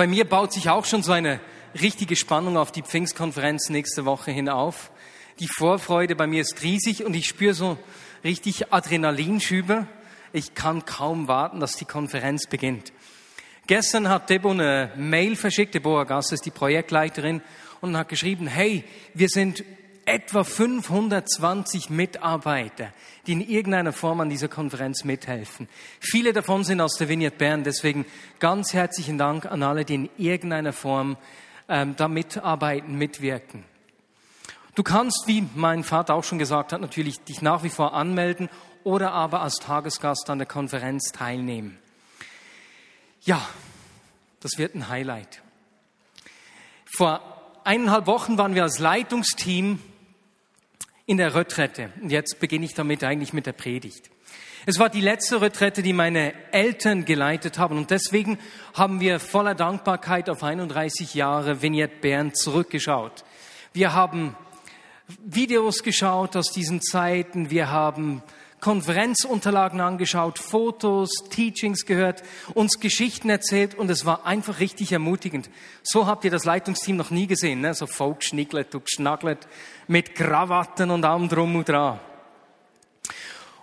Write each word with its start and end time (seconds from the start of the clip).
Bei 0.00 0.06
mir 0.06 0.24
baut 0.24 0.50
sich 0.50 0.70
auch 0.70 0.86
schon 0.86 1.02
so 1.02 1.12
eine 1.12 1.40
richtige 1.78 2.16
Spannung 2.16 2.56
auf 2.56 2.72
die 2.72 2.80
Pfingstkonferenz 2.80 3.68
nächste 3.68 4.06
Woche 4.06 4.30
hin 4.30 4.48
auf. 4.48 4.90
Die 5.40 5.46
Vorfreude 5.46 6.16
bei 6.16 6.26
mir 6.26 6.40
ist 6.40 6.62
riesig 6.62 7.04
und 7.04 7.12
ich 7.12 7.28
spüre 7.28 7.52
so 7.52 7.76
richtig 8.24 8.72
Adrenalinschübe. 8.72 9.86
Ich 10.32 10.54
kann 10.54 10.86
kaum 10.86 11.28
warten, 11.28 11.60
dass 11.60 11.76
die 11.76 11.84
Konferenz 11.84 12.46
beginnt. 12.46 12.94
Gestern 13.66 14.08
hat 14.08 14.30
Debo 14.30 14.52
eine 14.52 14.90
Mail 14.96 15.36
verschickt, 15.36 15.74
Deborah 15.74 16.04
Gass 16.04 16.32
ist 16.32 16.46
die 16.46 16.50
Projektleiterin, 16.50 17.42
und 17.82 17.94
hat 17.94 18.08
geschrieben, 18.08 18.46
hey, 18.46 18.84
wir 19.12 19.28
sind 19.28 19.64
etwa 20.10 20.42
520 20.42 21.88
Mitarbeiter, 21.88 22.92
die 23.26 23.32
in 23.32 23.40
irgendeiner 23.40 23.92
Form 23.92 24.20
an 24.20 24.28
dieser 24.28 24.48
Konferenz 24.48 25.04
mithelfen. 25.04 25.68
Viele 26.00 26.32
davon 26.32 26.64
sind 26.64 26.80
aus 26.80 26.96
der 26.96 27.08
Vignette 27.08 27.36
Bern, 27.36 27.62
deswegen 27.62 28.04
ganz 28.40 28.72
herzlichen 28.72 29.18
Dank 29.18 29.46
an 29.46 29.62
alle, 29.62 29.84
die 29.84 29.94
in 29.94 30.10
irgendeiner 30.18 30.72
Form 30.72 31.16
ähm, 31.68 31.94
da 31.96 32.08
mitarbeiten, 32.08 32.96
mitwirken. 32.96 33.64
Du 34.74 34.82
kannst, 34.82 35.24
wie 35.26 35.46
mein 35.54 35.84
Vater 35.84 36.14
auch 36.14 36.24
schon 36.24 36.38
gesagt 36.38 36.72
hat, 36.72 36.80
natürlich 36.80 37.20
dich 37.20 37.40
nach 37.40 37.62
wie 37.62 37.68
vor 37.68 37.94
anmelden 37.94 38.48
oder 38.82 39.12
aber 39.12 39.42
als 39.42 39.56
Tagesgast 39.56 40.28
an 40.28 40.38
der 40.38 40.46
Konferenz 40.46 41.12
teilnehmen. 41.12 41.78
Ja, 43.22 43.40
das 44.40 44.52
wird 44.56 44.74
ein 44.74 44.88
Highlight. 44.88 45.42
Vor 46.96 47.20
eineinhalb 47.62 48.06
Wochen 48.06 48.38
waren 48.38 48.54
wir 48.54 48.64
als 48.64 48.78
Leitungsteam 48.78 49.78
in 51.10 51.16
der 51.16 51.34
Retrette. 51.34 51.90
Und 52.00 52.12
jetzt 52.12 52.38
beginne 52.38 52.64
ich 52.64 52.74
damit 52.74 53.02
eigentlich 53.02 53.32
mit 53.32 53.44
der 53.44 53.52
Predigt. 53.52 54.12
Es 54.64 54.78
war 54.78 54.88
die 54.88 55.00
letzte 55.00 55.40
Retrette, 55.40 55.82
die 55.82 55.92
meine 55.92 56.32
Eltern 56.52 57.04
geleitet 57.04 57.58
haben. 57.58 57.76
Und 57.78 57.90
deswegen 57.90 58.38
haben 58.74 59.00
wir 59.00 59.18
voller 59.18 59.56
Dankbarkeit 59.56 60.30
auf 60.30 60.44
31 60.44 61.14
Jahre 61.14 61.62
Vignette 61.62 61.96
Bern 62.00 62.32
zurückgeschaut. 62.32 63.24
Wir 63.72 63.92
haben 63.92 64.36
Videos 65.24 65.82
geschaut 65.82 66.36
aus 66.36 66.52
diesen 66.52 66.80
Zeiten. 66.80 67.50
Wir 67.50 67.72
haben 67.72 68.22
Konferenzunterlagen 68.60 69.80
angeschaut, 69.80 70.38
Fotos, 70.38 71.10
Teachings 71.30 71.86
gehört, 71.86 72.22
uns 72.54 72.78
Geschichten 72.78 73.30
erzählt 73.30 73.74
und 73.74 73.90
es 73.90 74.04
war 74.04 74.26
einfach 74.26 74.60
richtig 74.60 74.92
ermutigend. 74.92 75.48
So 75.82 76.06
habt 76.06 76.24
ihr 76.24 76.30
das 76.30 76.44
Leitungsteam 76.44 76.96
noch 76.96 77.10
nie 77.10 77.26
gesehen, 77.26 77.62
ne? 77.62 77.74
so 77.74 77.86
Folk 77.86 78.22
schnicklet 78.22 78.74
und 78.74 78.90
schnacklet 78.90 79.48
mit 79.88 80.14
Krawatten 80.14 80.90
und 80.90 81.04
allem 81.04 81.28
drum 81.28 81.56
und 81.56 81.68
dran. 81.68 82.00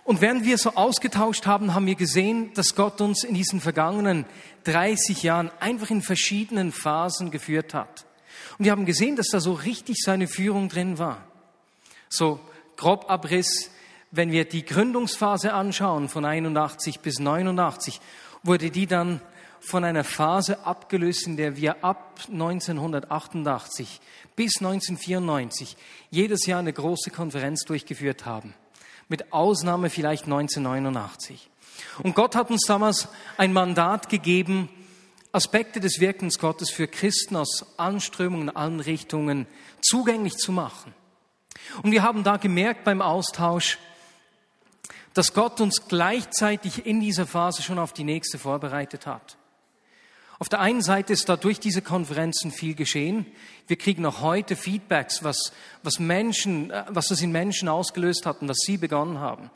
Und 0.08 0.22
während 0.22 0.44
wir 0.46 0.56
so 0.56 0.70
ausgetauscht 0.70 1.46
haben, 1.46 1.74
haben 1.74 1.84
wir 1.84 1.94
gesehen, 1.94 2.54
dass 2.54 2.74
Gott 2.74 3.02
uns 3.02 3.24
in 3.24 3.34
diesen 3.34 3.60
vergangenen 3.60 4.24
30 4.64 5.22
Jahren 5.22 5.50
einfach 5.60 5.90
in 5.90 6.00
verschiedenen 6.00 6.72
Phasen 6.72 7.30
geführt 7.30 7.74
hat. 7.74 8.06
Und 8.58 8.64
wir 8.64 8.72
haben 8.72 8.86
gesehen, 8.86 9.16
dass 9.16 9.28
da 9.28 9.38
so 9.38 9.52
richtig 9.52 9.98
seine 10.02 10.26
Führung 10.26 10.70
drin 10.70 10.98
war. 10.98 11.26
So 12.08 12.40
grob 12.76 13.10
Abriss, 13.10 13.70
wenn 14.10 14.32
wir 14.32 14.44
die 14.46 14.64
Gründungsphase 14.64 15.52
anschauen, 15.52 16.08
von 16.08 16.24
81 16.24 17.00
bis 17.00 17.18
89, 17.18 18.00
wurde 18.42 18.70
die 18.70 18.86
dann 18.86 19.20
von 19.60 19.84
einer 19.84 20.04
Phase 20.04 20.64
abgelöst, 20.64 21.26
in 21.26 21.36
der 21.36 21.56
wir 21.56 21.84
ab 21.84 22.20
1988 22.28 24.00
bis 24.36 24.58
1994 24.58 25.76
jedes 26.10 26.46
Jahr 26.46 26.60
eine 26.60 26.72
große 26.72 27.10
Konferenz 27.10 27.64
durchgeführt 27.64 28.24
haben. 28.24 28.54
Mit 29.08 29.32
Ausnahme 29.32 29.90
vielleicht 29.90 30.24
1989. 30.24 31.50
Und 32.02 32.14
Gott 32.14 32.36
hat 32.36 32.50
uns 32.50 32.62
damals 32.66 33.08
ein 33.36 33.52
Mandat 33.52 34.08
gegeben, 34.08 34.68
Aspekte 35.32 35.80
des 35.80 36.00
Wirkens 36.00 36.38
Gottes 36.38 36.70
für 36.70 36.88
Christen 36.88 37.36
aus 37.36 37.78
Anströmungen, 37.78 38.54
allen 38.54 38.80
Richtungen 38.80 39.46
zugänglich 39.80 40.36
zu 40.36 40.52
machen. 40.52 40.94
Und 41.82 41.92
wir 41.92 42.02
haben 42.02 42.24
da 42.24 42.38
gemerkt 42.38 42.84
beim 42.84 43.02
Austausch, 43.02 43.78
dass 45.18 45.34
Gott 45.34 45.60
uns 45.60 45.88
gleichzeitig 45.88 46.86
in 46.86 47.00
dieser 47.00 47.26
Phase 47.26 47.60
schon 47.60 47.80
auf 47.80 47.92
die 47.92 48.04
nächste 48.04 48.38
vorbereitet 48.38 49.04
hat. 49.08 49.36
Auf 50.38 50.48
der 50.48 50.60
einen 50.60 50.80
Seite 50.80 51.12
ist 51.12 51.28
da 51.28 51.36
durch 51.36 51.58
diese 51.58 51.82
Konferenzen 51.82 52.52
viel 52.52 52.76
geschehen. 52.76 53.26
Wir 53.66 53.76
kriegen 53.76 54.06
auch 54.06 54.20
heute 54.20 54.54
Feedbacks, 54.54 55.24
was, 55.24 55.52
was 55.82 55.98
Menschen, 55.98 56.70
äh, 56.70 56.84
was 56.90 57.08
das 57.08 57.20
in 57.20 57.32
Menschen 57.32 57.68
ausgelöst 57.68 58.26
hat 58.26 58.42
und 58.42 58.48
was 58.48 58.58
sie 58.58 58.76
begonnen 58.76 59.18
haben. 59.18 59.50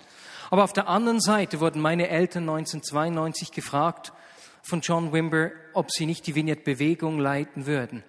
Aber 0.51 0.65
auf 0.65 0.73
der 0.73 0.89
anderen 0.89 1.21
Seite 1.21 1.61
wurden 1.61 1.81
meine 1.81 2.09
Eltern 2.09 2.43
1992 2.43 3.53
gefragt 3.53 4.13
von 4.63 4.81
John 4.81 5.13
Wimber, 5.13 5.53
ob 5.75 5.93
sie 5.93 6.07
nicht 6.07 6.27
die 6.27 6.35
Vignette-Bewegung 6.35 7.21
leiten 7.21 7.67
würden. 7.67 8.03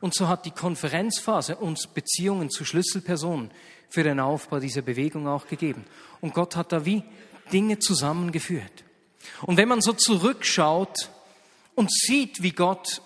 Und 0.00 0.12
so 0.12 0.26
hat 0.26 0.44
die 0.44 0.50
Konferenzphase 0.50 1.54
uns 1.54 1.86
Beziehungen 1.86 2.50
zu 2.50 2.64
Schlüsselpersonen 2.64 3.52
für 3.88 4.02
den 4.02 4.20
Aufbau 4.20 4.60
dieser 4.60 4.82
Bewegung 4.82 5.26
auch 5.26 5.46
gegeben. 5.46 5.84
Und 6.20 6.34
Gott 6.34 6.56
hat 6.56 6.72
da 6.72 6.84
wie 6.84 7.02
Dinge 7.52 7.78
zusammengeführt. 7.78 8.84
Und 9.42 9.56
wenn 9.56 9.68
man 9.68 9.80
so 9.80 9.92
zurückschaut 9.92 11.10
und 11.74 11.90
sieht, 11.92 12.42
wie 12.42 12.52
Gott 12.52 13.02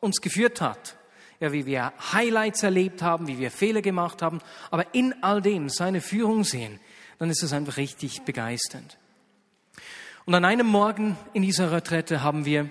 uns 0.00 0.20
geführt 0.20 0.60
hat, 0.60 0.96
ja, 1.40 1.52
wie 1.52 1.66
wir 1.66 1.92
Highlights 2.12 2.62
erlebt 2.62 3.02
haben, 3.02 3.26
wie 3.26 3.38
wir 3.38 3.50
Fehler 3.50 3.82
gemacht 3.82 4.22
haben, 4.22 4.40
aber 4.70 4.94
in 4.94 5.14
all 5.22 5.42
dem 5.42 5.68
seine 5.68 6.00
Führung 6.00 6.44
sehen, 6.44 6.78
dann 7.18 7.30
ist 7.30 7.42
es 7.42 7.52
einfach 7.52 7.76
richtig 7.76 8.22
begeisternd. 8.22 8.98
Und 10.24 10.34
an 10.34 10.44
einem 10.44 10.66
Morgen 10.66 11.16
in 11.32 11.42
dieser 11.42 11.72
Retrette 11.72 12.22
haben 12.22 12.44
wir 12.44 12.70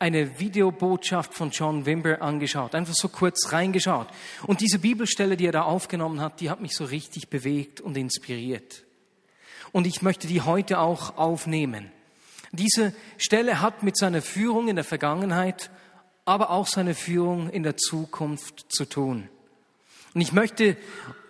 eine 0.00 0.40
Videobotschaft 0.40 1.34
von 1.34 1.50
John 1.50 1.84
Wimber 1.84 2.22
angeschaut, 2.22 2.74
einfach 2.74 2.94
so 2.96 3.08
kurz 3.08 3.52
reingeschaut. 3.52 4.08
Und 4.46 4.62
diese 4.62 4.78
Bibelstelle, 4.78 5.36
die 5.36 5.46
er 5.46 5.52
da 5.52 5.62
aufgenommen 5.62 6.20
hat, 6.20 6.40
die 6.40 6.50
hat 6.50 6.60
mich 6.60 6.74
so 6.74 6.84
richtig 6.84 7.28
bewegt 7.28 7.82
und 7.82 7.96
inspiriert. 7.96 8.84
Und 9.72 9.86
ich 9.86 10.00
möchte 10.00 10.26
die 10.26 10.40
heute 10.40 10.78
auch 10.78 11.18
aufnehmen. 11.18 11.92
Diese 12.50 12.94
Stelle 13.18 13.60
hat 13.60 13.82
mit 13.82 13.96
seiner 13.96 14.22
Führung 14.22 14.68
in 14.68 14.76
der 14.76 14.86
Vergangenheit, 14.86 15.70
aber 16.24 16.50
auch 16.50 16.66
seine 16.66 16.94
Führung 16.94 17.50
in 17.50 17.62
der 17.62 17.76
Zukunft 17.76 18.72
zu 18.72 18.86
tun. 18.86 19.28
Und 20.14 20.22
ich 20.22 20.32
möchte 20.32 20.78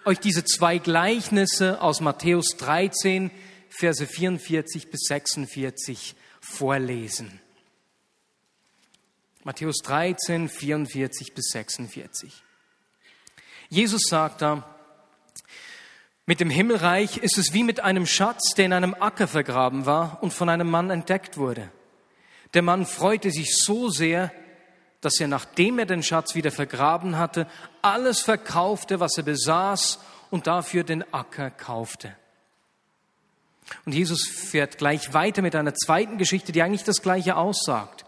euch 0.05 0.21
diese 0.21 0.45
zwei 0.45 0.79
Gleichnisse 0.79 1.83
aus 1.83 2.01
Matthäus 2.01 2.57
13, 2.57 3.33
Verse 3.69 4.07
44 4.07 4.91
bis 4.91 5.01
46 5.09 6.15
vorlesen. 6.41 7.41
Matthäus 9.43 9.79
13, 9.79 10.49
44 10.49 11.35
bis 11.35 11.51
46. 11.53 12.43
Jesus 13.71 14.03
sagt 14.03 14.43
da, 14.43 14.77
mit 16.27 16.41
dem 16.41 16.51
Himmelreich 16.51 17.17
ist 17.17 17.39
es 17.39 17.55
wie 17.55 17.65
mit 17.65 17.81
einem 17.81 18.07
Schatz, 18.07 18.55
der 18.55 18.67
in 18.67 18.73
einem 18.73 18.95
Acker 18.95 19.27
vergraben 19.27 19.87
war 19.87 20.23
und 20.23 20.33
von 20.33 20.49
einem 20.49 20.71
Mann 20.71 20.91
entdeckt 20.91 21.39
wurde. 21.39 21.71
Der 22.53 22.63
Mann 22.63 22.85
freute 22.85 23.31
sich 23.31 23.57
so 23.57 23.89
sehr, 23.89 24.31
dass 25.01 25.19
er, 25.19 25.29
nachdem 25.29 25.79
er 25.79 25.87
den 25.87 26.03
Schatz 26.03 26.35
wieder 26.35 26.51
vergraben 26.51 27.17
hatte, 27.17 27.47
alles 27.81 28.21
verkaufte, 28.21 29.01
was 29.01 29.17
er 29.17 29.23
besaß 29.23 30.01
und 30.31 30.47
dafür 30.47 30.85
den 30.85 31.03
Acker 31.15 31.51
kaufte. 31.51 32.15
Und 33.87 33.95
Jesus 33.95 34.29
fährt 34.29 34.79
gleich 34.79 35.15
weiter 35.15 35.43
mit 35.43 35.57
einer 35.57 35.75
zweiten 35.75 36.19
Geschichte, 36.19 36.53
die 36.53 36.63
eigentlich 36.63 36.85
das 36.85 37.03
Gleiche 37.03 37.37
aussagt. 37.37 38.05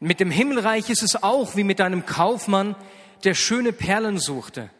Mit 0.00 0.20
dem 0.20 0.30
Himmelreich 0.30 0.90
ist 0.90 1.02
es 1.02 1.22
auch 1.22 1.56
wie 1.56 1.64
mit 1.64 1.80
einem 1.80 2.06
Kaufmann, 2.06 2.76
der 3.24 3.34
schöne 3.34 3.72
Perlen 3.72 4.18
suchte. 4.18 4.70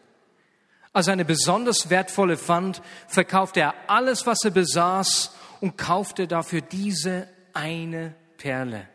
Als 0.93 1.09
eine 1.09 1.25
besonders 1.25 1.91
wertvolle 1.91 2.37
fand, 2.37 2.83
verkaufte 3.09 3.61
er 3.61 3.75
alles, 3.89 4.27
was 4.27 4.45
er 4.45 4.51
besaß 4.51 5.33
und 5.61 5.77
kaufte 5.77 6.27
dafür 6.27 6.61
diese 6.61 7.29
eine 7.53 8.15
Perle. 8.37 8.89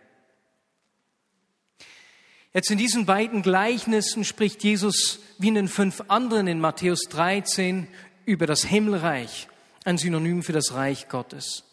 Jetzt 2.54 2.70
in 2.70 2.78
diesen 2.78 3.06
beiden 3.06 3.42
Gleichnissen 3.42 4.24
spricht 4.24 4.64
Jesus 4.64 5.20
wie 5.40 5.48
in 5.50 5.56
den 5.56 5.68
fünf 5.68 6.04
anderen 6.08 6.48
in 6.48 6.60
Matthäus 6.60 7.02
13 7.10 7.88
über 8.26 8.46
das 8.46 8.64
Himmelreich, 8.64 9.48
ein 9.84 9.98
Synonym 9.98 10.44
für 10.44 10.54
das 10.54 10.74
Reich 10.74 11.10
Gottes. 11.10 11.64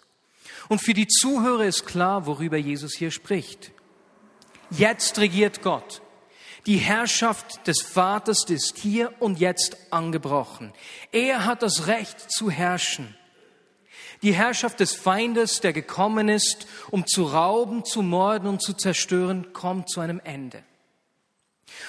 Und 0.68 0.80
für 0.80 0.94
die 0.94 1.06
Zuhörer 1.06 1.64
ist 1.64 1.86
klar, 1.86 2.26
worüber 2.26 2.56
Jesus 2.56 2.94
hier 2.94 3.10
spricht. 3.10 3.72
Jetzt 4.70 5.18
regiert 5.18 5.62
Gott. 5.62 6.02
Die 6.66 6.76
Herrschaft 6.76 7.66
des 7.66 7.80
Vaters 7.80 8.44
ist 8.48 8.78
hier 8.78 9.12
und 9.20 9.40
jetzt 9.40 9.76
angebrochen. 9.90 10.72
Er 11.10 11.44
hat 11.44 11.62
das 11.62 11.86
Recht 11.86 12.30
zu 12.30 12.50
herrschen. 12.50 13.16
Die 14.22 14.34
Herrschaft 14.34 14.80
des 14.80 14.94
Feindes, 14.94 15.60
der 15.60 15.72
gekommen 15.72 16.28
ist, 16.28 16.66
um 16.90 17.06
zu 17.06 17.24
rauben, 17.24 17.84
zu 17.84 18.02
morden 18.02 18.46
und 18.46 18.62
zu 18.62 18.74
zerstören, 18.74 19.52
kommt 19.54 19.88
zu 19.88 20.00
einem 20.00 20.20
Ende. 20.20 20.62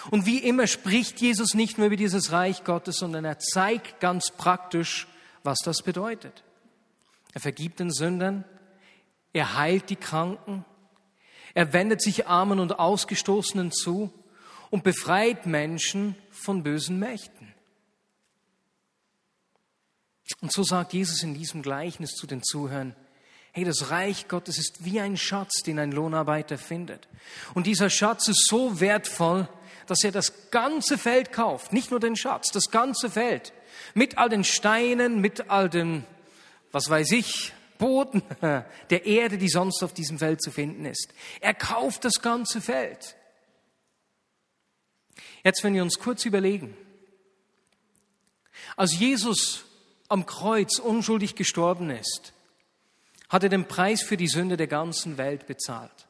Und 0.09 0.25
wie 0.25 0.37
immer 0.37 0.67
spricht 0.67 1.19
Jesus 1.19 1.53
nicht 1.53 1.77
nur 1.77 1.87
über 1.87 1.97
dieses 1.97 2.31
Reich 2.31 2.63
Gottes, 2.63 2.95
sondern 2.97 3.25
er 3.25 3.39
zeigt 3.39 3.99
ganz 3.99 4.31
praktisch, 4.31 5.07
was 5.43 5.59
das 5.59 5.81
bedeutet. 5.83 6.43
Er 7.33 7.41
vergibt 7.41 7.79
den 7.79 7.91
Sündern, 7.91 8.45
er 9.33 9.57
heilt 9.57 9.89
die 9.89 9.95
Kranken, 9.97 10.65
Er 11.53 11.73
wendet 11.73 12.01
sich 12.01 12.27
Armen 12.27 12.59
und 12.59 12.79
Ausgestoßenen 12.79 13.71
zu 13.71 14.11
und 14.69 14.83
befreit 14.83 15.45
Menschen 15.45 16.15
von 16.29 16.63
bösen 16.63 16.99
Mächten. 16.99 17.53
Und 20.39 20.51
so 20.51 20.63
sagt 20.63 20.93
Jesus 20.93 21.23
in 21.23 21.33
diesem 21.33 21.61
Gleichnis 21.61 22.11
zu 22.11 22.25
den 22.25 22.41
Zuhörern, 22.41 22.95
hey, 23.51 23.65
das 23.65 23.89
Reich 23.89 24.27
Gottes 24.27 24.57
ist 24.57 24.85
wie 24.85 24.99
ein 24.99 25.17
Schatz, 25.17 25.61
den 25.63 25.77
ein 25.77 25.91
Lohnarbeiter 25.91 26.57
findet. 26.57 27.07
Und 27.53 27.67
dieser 27.67 27.89
Schatz 27.89 28.29
ist 28.29 28.47
so 28.47 28.79
wertvoll, 28.79 29.49
dass 29.87 30.03
er 30.03 30.11
das 30.11 30.51
ganze 30.51 30.97
Feld 30.97 31.33
kauft, 31.33 31.73
nicht 31.73 31.91
nur 31.91 31.99
den 31.99 32.15
Schatz, 32.15 32.49
das 32.51 32.71
ganze 32.71 33.09
Feld, 33.09 33.51
mit 33.93 34.17
all 34.17 34.29
den 34.29 34.45
Steinen, 34.45 35.19
mit 35.19 35.49
all 35.49 35.69
den, 35.69 36.05
was 36.71 36.89
weiß 36.89 37.11
ich, 37.11 37.53
Boden 37.81 38.21
der 38.89 39.05
Erde, 39.05 39.39
die 39.39 39.49
sonst 39.49 39.83
auf 39.83 39.93
diesem 39.93 40.19
Feld 40.19 40.41
zu 40.41 40.51
finden 40.51 40.85
ist. 40.85 41.13
Er 41.41 41.55
kauft 41.55 42.05
das 42.05 42.21
ganze 42.21 42.61
Feld. 42.61 43.15
Jetzt, 45.43 45.63
wenn 45.63 45.73
wir 45.73 45.81
uns 45.81 45.97
kurz 45.97 46.23
überlegen, 46.25 46.77
als 48.77 48.97
Jesus 48.97 49.65
am 50.07 50.27
Kreuz 50.27 50.77
unschuldig 50.77 51.35
gestorben 51.35 51.89
ist, 51.89 52.33
hat 53.29 53.43
er 53.43 53.49
den 53.49 53.67
Preis 53.67 54.03
für 54.03 54.17
die 54.17 54.27
Sünde 54.27 54.57
der 54.57 54.67
ganzen 54.67 55.17
Welt 55.17 55.47
bezahlt. 55.47 56.07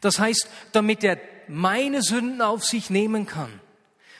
Das 0.00 0.18
heißt, 0.18 0.48
damit 0.72 1.04
er 1.04 1.20
meine 1.48 2.00
Sünden 2.00 2.40
auf 2.40 2.64
sich 2.64 2.88
nehmen 2.88 3.26
kann, 3.26 3.60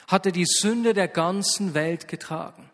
hat 0.08 0.26
er 0.26 0.32
die 0.32 0.46
Sünde 0.46 0.92
der 0.92 1.08
ganzen 1.08 1.72
Welt 1.72 2.08
getragen. 2.08 2.69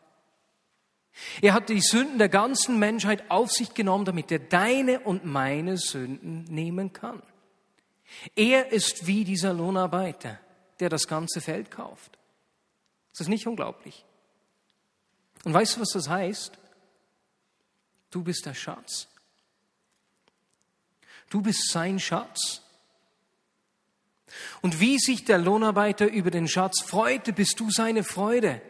Er 1.40 1.54
hat 1.54 1.68
die 1.68 1.80
Sünden 1.80 2.18
der 2.18 2.28
ganzen 2.28 2.78
Menschheit 2.78 3.30
auf 3.30 3.50
sich 3.50 3.74
genommen, 3.74 4.04
damit 4.04 4.30
er 4.30 4.38
deine 4.38 5.00
und 5.00 5.24
meine 5.24 5.78
Sünden 5.78 6.44
nehmen 6.44 6.92
kann. 6.92 7.22
Er 8.34 8.72
ist 8.72 9.06
wie 9.06 9.24
dieser 9.24 9.52
Lohnarbeiter, 9.52 10.38
der 10.80 10.88
das 10.88 11.06
ganze 11.06 11.40
Feld 11.40 11.70
kauft. 11.70 12.18
Das 13.12 13.22
ist 13.22 13.28
nicht 13.28 13.46
unglaublich. 13.46 14.04
Und 15.44 15.54
weißt 15.54 15.76
du, 15.76 15.80
was 15.80 15.90
das 15.90 16.08
heißt? 16.08 16.58
Du 18.10 18.22
bist 18.22 18.44
der 18.46 18.54
Schatz. 18.54 19.08
Du 21.30 21.40
bist 21.40 21.70
sein 21.70 21.98
Schatz. 21.98 22.62
Und 24.60 24.80
wie 24.80 24.98
sich 24.98 25.24
der 25.24 25.38
Lohnarbeiter 25.38 26.06
über 26.06 26.30
den 26.30 26.48
Schatz 26.48 26.82
freute, 26.82 27.32
bist 27.32 27.58
du 27.58 27.70
seine 27.70 28.04
Freude. 28.04 28.60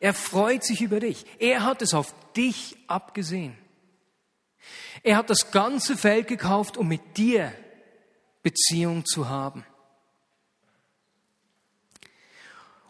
Er 0.00 0.14
freut 0.14 0.64
sich 0.64 0.80
über 0.80 0.98
dich. 0.98 1.26
Er 1.38 1.62
hat 1.62 1.82
es 1.82 1.94
auf 1.94 2.14
dich 2.32 2.76
abgesehen. 2.88 3.56
Er 5.02 5.16
hat 5.16 5.30
das 5.30 5.50
ganze 5.50 5.96
Feld 5.96 6.26
gekauft, 6.26 6.76
um 6.76 6.88
mit 6.88 7.16
dir 7.16 7.52
Beziehung 8.42 9.04
zu 9.04 9.28
haben. 9.28 9.64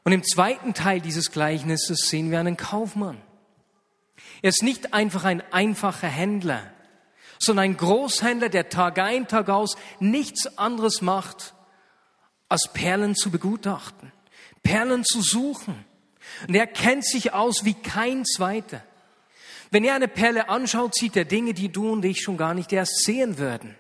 Und 0.03 0.13
im 0.13 0.25
zweiten 0.25 0.73
Teil 0.73 1.01
dieses 1.01 1.31
Gleichnisses 1.31 2.09
sehen 2.09 2.31
wir 2.31 2.41
einen 2.41 2.57
Kaufmann. 2.57 3.21
Er 4.43 4.49
ist 4.51 4.63
nicht 4.63 4.95
einfach 4.95 5.25
ein 5.25 5.43
einfacher 5.53 6.09
Händler, 6.09 6.73
sondern 7.39 7.65
ein 7.65 7.77
Großhändler, 7.77 8.49
der 8.49 8.69
Tag 8.69 8.99
ein, 8.99 9.29
Tag 9.29 9.49
aus 9.49 9.77
nichts 9.99 10.59
anderes 10.59 11.03
macht, 11.03 11.55
als 12.49 12.71
Perlen 12.73 13.15
zu 13.15 13.31
begutachten, 13.31 14.13
Perlen 14.63 15.05
zu 15.05 15.21
suchen. 15.23 15.85
Und 16.49 16.55
er 16.55 16.67
kennt 16.67 17.05
sich 17.05 17.33
aus 17.33 17.65
wie 17.65 17.75
kein 17.75 18.25
zweiter. 18.25 18.83
Wenn 19.71 19.85
er 19.85 19.95
eine 19.95 20.09
Perle 20.09 20.49
anschaut, 20.49 20.95
sieht 20.95 21.17
er 21.17 21.25
Dinge, 21.25 21.55
die 21.55 21.71
du 21.71 21.93
und 21.93 22.05
ich 22.05 22.23
schon 22.23 22.37
gar 22.37 22.55
nicht 22.55 22.73
erst 22.73 23.05
sehen 23.05 23.39
würden. 23.39 23.77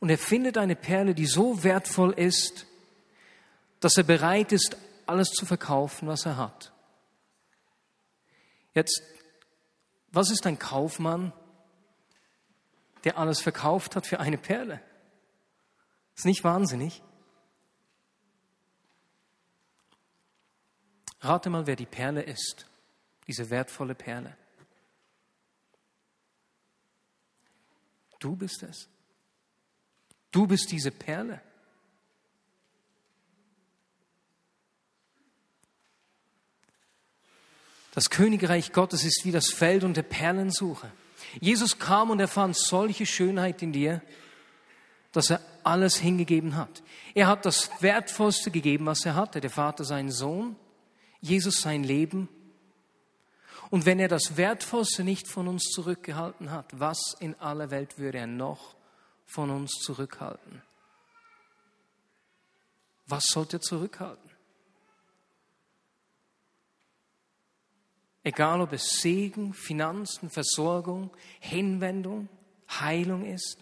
Und 0.00 0.10
er 0.10 0.18
findet 0.18 0.58
eine 0.58 0.76
Perle, 0.76 1.14
die 1.14 1.26
so 1.26 1.64
wertvoll 1.64 2.12
ist, 2.12 2.66
dass 3.80 3.96
er 3.96 4.04
bereit 4.04 4.52
ist, 4.52 4.76
alles 5.06 5.30
zu 5.30 5.46
verkaufen, 5.46 6.06
was 6.06 6.26
er 6.26 6.36
hat. 6.36 6.72
Jetzt, 8.74 9.02
was 10.12 10.30
ist 10.30 10.46
ein 10.46 10.58
Kaufmann, 10.58 11.32
der 13.04 13.18
alles 13.18 13.40
verkauft 13.40 13.96
hat 13.96 14.06
für 14.06 14.20
eine 14.20 14.38
Perle? 14.38 14.80
Ist 16.16 16.26
nicht 16.26 16.44
wahnsinnig? 16.44 17.02
Rate 21.20 21.50
mal, 21.50 21.66
wer 21.66 21.76
die 21.76 21.86
Perle 21.86 22.22
ist, 22.22 22.66
diese 23.26 23.50
wertvolle 23.50 23.94
Perle. 23.94 24.36
Du 28.18 28.36
bist 28.36 28.62
es. 28.62 28.88
Du 30.30 30.46
bist 30.46 30.70
diese 30.70 30.90
Perle. 30.90 31.40
Das 37.94 38.10
Königreich 38.10 38.72
Gottes 38.72 39.04
ist 39.04 39.24
wie 39.24 39.32
das 39.32 39.50
Feld 39.50 39.82
und 39.82 39.96
der 39.96 40.02
Perlensuche. 40.02 40.92
Jesus 41.40 41.78
kam 41.78 42.10
und 42.10 42.20
er 42.20 42.28
fand 42.28 42.56
solche 42.56 43.06
Schönheit 43.06 43.62
in 43.62 43.72
dir, 43.72 44.02
dass 45.12 45.30
er 45.30 45.40
alles 45.64 45.96
hingegeben 45.96 46.56
hat. 46.56 46.82
Er 47.14 47.26
hat 47.26 47.44
das 47.44 47.70
Wertvollste 47.80 48.50
gegeben, 48.50 48.86
was 48.86 49.04
er 49.04 49.14
hatte. 49.14 49.40
Der 49.40 49.50
Vater 49.50 49.84
seinen 49.84 50.12
Sohn, 50.12 50.54
Jesus 51.20 51.60
sein 51.60 51.84
Leben. 51.84 52.28
Und 53.70 53.86
wenn 53.86 53.98
er 53.98 54.08
das 54.08 54.36
Wertvollste 54.36 55.04
nicht 55.04 55.28
von 55.28 55.48
uns 55.48 55.64
zurückgehalten 55.64 56.50
hat, 56.50 56.78
was 56.78 57.16
in 57.20 57.34
aller 57.40 57.70
Welt 57.70 57.98
würde 57.98 58.18
er 58.18 58.26
noch 58.26 58.76
von 59.26 59.50
uns 59.50 59.72
zurückhalten? 59.82 60.62
Was 63.06 63.24
sollte 63.26 63.56
er 63.56 63.60
zurückhalten? 63.60 64.30
Egal 68.22 68.60
ob 68.60 68.72
es 68.72 69.00
Segen, 69.00 69.54
Finanzen, 69.54 70.28
Versorgung, 70.28 71.10
Hinwendung, 71.40 72.28
Heilung 72.68 73.24
ist. 73.24 73.58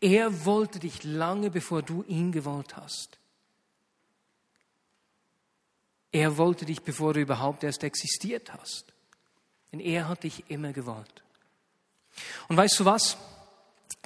Er 0.00 0.46
wollte 0.46 0.78
dich 0.78 1.04
lange, 1.04 1.50
bevor 1.50 1.82
du 1.82 2.02
ihn 2.04 2.32
gewollt 2.32 2.76
hast. 2.76 3.19
Er 6.12 6.36
wollte 6.36 6.64
dich, 6.64 6.82
bevor 6.82 7.14
du 7.14 7.20
überhaupt 7.20 7.62
erst 7.62 7.84
existiert 7.84 8.52
hast. 8.52 8.92
Denn 9.72 9.80
er 9.80 10.08
hat 10.08 10.24
dich 10.24 10.44
immer 10.48 10.72
gewollt. 10.72 11.22
Und 12.48 12.56
weißt 12.56 12.80
du 12.80 12.84
was? 12.84 13.16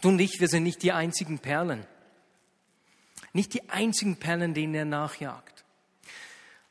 Du 0.03 0.09
und 0.09 0.19
ich, 0.19 0.39
wir 0.41 0.49
sind 0.49 0.65
nicht 0.65 0.83
die 0.83 0.93
einzigen 0.93 1.39
Perlen. 1.39 1.87
Nicht 3.33 3.55
die 3.55 3.69
einzigen 3.71 4.17
Perlen, 4.17 4.55
denen 4.55 4.75
er 4.75 4.85
nachjagt. 4.85 5.64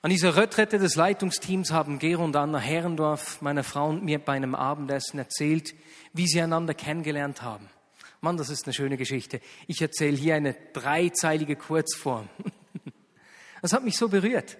An 0.01 0.11
dieser 0.11 0.35
Retrette 0.35 0.79
des 0.79 0.95
Leitungsteams 0.95 1.71
haben 1.71 1.97
Gero 1.97 2.23
und 2.23 2.35
Anna 2.35 2.59
Herrendorf, 2.59 3.41
meine 3.41 3.63
Frau 3.63 3.89
und 3.89 4.03
mir 4.03 4.19
bei 4.19 4.33
einem 4.33 4.53
Abendessen 4.53 5.17
erzählt, 5.17 5.73
wie 6.11 6.27
sie 6.27 6.41
einander 6.41 6.73
kennengelernt 6.73 7.41
haben. 7.41 7.69
Mann, 8.21 8.37
das 8.37 8.49
ist 8.49 8.65
eine 8.65 8.73
schöne 8.73 8.97
Geschichte. 8.97 9.41
Ich 9.67 9.81
erzähle 9.81 10.15
hier 10.15 10.35
eine 10.35 10.55
dreizeilige 10.73 11.55
Kurzform. 11.55 12.29
Das 13.61 13.71
hat 13.71 13.85
mich 13.85 13.95
so 13.95 14.09
berührt. 14.09 14.57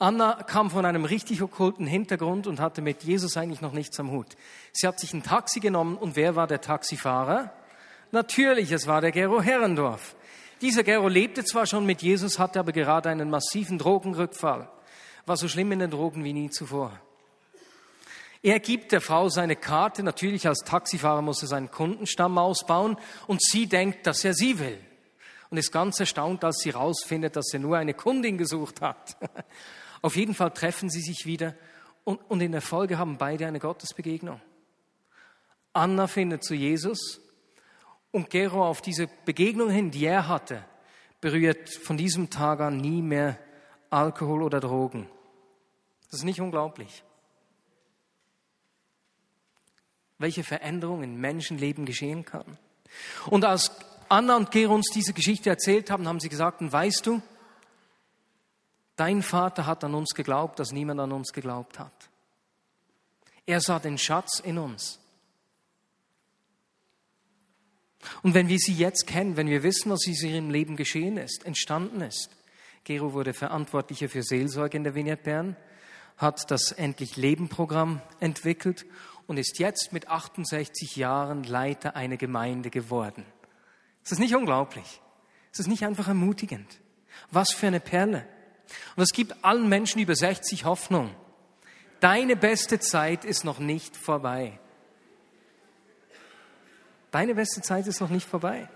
Anna 0.00 0.42
kam 0.44 0.70
von 0.70 0.86
einem 0.86 1.04
richtig 1.04 1.42
okkulten 1.42 1.86
Hintergrund 1.86 2.46
und 2.46 2.58
hatte 2.58 2.80
mit 2.80 3.02
Jesus 3.02 3.36
eigentlich 3.36 3.60
noch 3.60 3.74
nichts 3.74 4.00
am 4.00 4.10
Hut. 4.10 4.28
Sie 4.72 4.86
hat 4.86 4.98
sich 4.98 5.12
ein 5.12 5.22
Taxi 5.22 5.60
genommen 5.60 5.98
und 5.98 6.16
wer 6.16 6.36
war 6.36 6.46
der 6.46 6.62
Taxifahrer? 6.62 7.52
Natürlich, 8.10 8.72
es 8.72 8.86
war 8.86 9.02
der 9.02 9.12
Gero 9.12 9.42
Herrendorf. 9.42 10.16
Dieser 10.62 10.84
Gero 10.84 11.06
lebte 11.06 11.44
zwar 11.44 11.66
schon 11.66 11.84
mit 11.84 12.00
Jesus, 12.00 12.38
hatte 12.38 12.60
aber 12.60 12.72
gerade 12.72 13.10
einen 13.10 13.28
massiven 13.28 13.76
Drogenrückfall. 13.76 14.70
War 15.26 15.36
so 15.36 15.48
schlimm 15.48 15.70
in 15.72 15.80
den 15.80 15.90
Drogen 15.90 16.24
wie 16.24 16.32
nie 16.32 16.48
zuvor. 16.48 16.98
Er 18.42 18.58
gibt 18.58 18.92
der 18.92 19.02
Frau 19.02 19.28
seine 19.28 19.54
Karte. 19.54 20.02
Natürlich 20.02 20.48
als 20.48 20.60
Taxifahrer 20.60 21.20
muss 21.20 21.42
er 21.42 21.48
seinen 21.48 21.70
Kundenstamm 21.70 22.38
ausbauen 22.38 22.96
und 23.26 23.42
sie 23.42 23.66
denkt, 23.66 24.06
dass 24.06 24.24
er 24.24 24.32
sie 24.32 24.58
will. 24.58 24.78
Und 25.50 25.58
ist 25.58 25.72
ganz 25.72 26.00
erstaunt, 26.00 26.42
als 26.42 26.60
sie 26.60 26.72
herausfindet, 26.72 27.36
dass 27.36 27.52
er 27.52 27.60
nur 27.60 27.76
eine 27.76 27.92
Kundin 27.92 28.38
gesucht 28.38 28.80
hat. 28.80 29.18
Auf 30.02 30.16
jeden 30.16 30.34
Fall 30.34 30.50
treffen 30.52 30.90
sie 30.90 31.00
sich 31.00 31.26
wieder 31.26 31.54
und, 32.04 32.18
und 32.30 32.40
in 32.40 32.52
der 32.52 32.62
Folge 32.62 32.98
haben 32.98 33.18
beide 33.18 33.46
eine 33.46 33.58
Gottesbegegnung. 33.58 34.40
Anna 35.72 36.06
findet 36.06 36.42
zu 36.42 36.54
Jesus 36.54 37.20
und 38.10 38.30
Gero 38.30 38.66
auf 38.66 38.80
diese 38.80 39.08
Begegnung 39.24 39.70
hin, 39.70 39.90
die 39.90 40.06
er 40.06 40.26
hatte, 40.26 40.64
berührt 41.20 41.68
von 41.68 41.96
diesem 41.96 42.30
Tag 42.30 42.60
an 42.60 42.78
nie 42.78 43.02
mehr 43.02 43.38
Alkohol 43.90 44.42
oder 44.42 44.60
Drogen. 44.60 45.08
Das 46.10 46.20
ist 46.20 46.24
nicht 46.24 46.40
unglaublich 46.40 47.04
welche 50.20 50.44
Veränderung 50.44 51.02
in 51.02 51.18
Menschenleben 51.18 51.86
geschehen 51.86 52.24
kann. 52.24 52.58
Und 53.30 53.44
als 53.44 53.72
Anna 54.10 54.36
und 54.36 54.50
Gero 54.50 54.74
uns 54.74 54.90
diese 54.92 55.14
Geschichte 55.14 55.48
erzählt 55.48 55.90
haben, 55.90 56.06
haben 56.06 56.20
sie 56.20 56.28
gesagt, 56.28 56.60
und 56.60 56.70
weißt 56.70 57.06
du, 57.06 57.22
dein 59.00 59.22
Vater 59.22 59.66
hat 59.66 59.82
an 59.82 59.94
uns 59.94 60.10
geglaubt, 60.10 60.58
dass 60.58 60.72
niemand 60.72 61.00
an 61.00 61.12
uns 61.12 61.32
geglaubt 61.32 61.78
hat. 61.78 62.10
Er 63.46 63.60
sah 63.60 63.78
den 63.78 63.98
Schatz 63.98 64.40
in 64.40 64.58
uns. 64.58 65.00
Und 68.22 68.34
wenn 68.34 68.48
wir 68.48 68.58
sie 68.58 68.74
jetzt 68.74 69.06
kennen, 69.06 69.36
wenn 69.36 69.48
wir 69.48 69.62
wissen, 69.62 69.90
was 69.90 70.06
in 70.06 70.14
ihrem 70.14 70.50
Leben 70.50 70.76
geschehen 70.76 71.16
ist, 71.16 71.44
entstanden 71.44 72.02
ist, 72.02 72.30
Gero 72.84 73.12
wurde 73.12 73.34
Verantwortlicher 73.34 74.08
für 74.08 74.22
Seelsorge 74.22 74.76
in 74.76 74.84
der 74.84 74.94
Vineyard 74.94 75.22
Bern, 75.22 75.56
hat 76.16 76.50
das 76.50 76.72
Endlich 76.72 77.16
Leben 77.16 77.48
Programm 77.48 78.02
entwickelt 78.20 78.86
und 79.26 79.38
ist 79.38 79.58
jetzt 79.58 79.92
mit 79.92 80.08
68 80.08 80.96
Jahren 80.96 81.44
Leiter 81.44 81.96
einer 81.96 82.16
Gemeinde 82.16 82.70
geworden. 82.70 83.24
Ist 84.02 84.12
das 84.12 84.18
nicht 84.18 84.34
unglaublich? 84.34 85.00
Ist 85.50 85.60
das 85.60 85.66
nicht 85.66 85.84
einfach 85.84 86.08
ermutigend? 86.08 86.80
Was 87.30 87.52
für 87.52 87.66
eine 87.66 87.80
Perle. 87.80 88.26
Und 88.96 89.02
es 89.02 89.10
gibt 89.10 89.44
allen 89.44 89.68
Menschen 89.68 90.00
über 90.00 90.14
60 90.14 90.64
Hoffnung. 90.64 91.14
Deine 92.00 92.36
beste 92.36 92.80
Zeit 92.80 93.24
ist 93.24 93.44
noch 93.44 93.58
nicht 93.58 93.96
vorbei. 93.96 94.58
Deine 97.10 97.34
beste 97.34 97.60
Zeit 97.60 97.86
ist 97.86 98.00
noch 98.00 98.08
nicht 98.08 98.28
vorbei. 98.28 98.68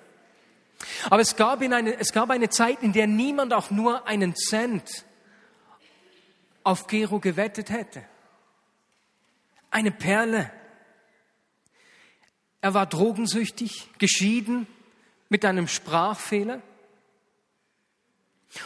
Aber 1.09 1.21
es 1.21 1.37
gab, 1.37 1.63
eine, 1.63 1.99
es 1.99 2.13
gab 2.13 2.31
eine 2.31 2.51
Zeit, 2.51 2.83
in 2.83 2.93
der 2.93 3.07
niemand 3.07 3.53
auch 3.53 3.71
nur 3.71 4.07
einen 4.07 4.35
Cent 4.35 5.05
auf 6.63 6.87
Gero 6.87 7.21
gewettet 7.21 7.71
hätte. 7.71 8.05
Eine 9.71 9.91
Perle. 9.91 10.51
Er 12.61 12.75
war 12.75 12.87
drogensüchtig, 12.87 13.91
geschieden, 13.99 14.67
mit 15.29 15.45
einem 15.45 15.69
Sprachfehler. 15.69 16.63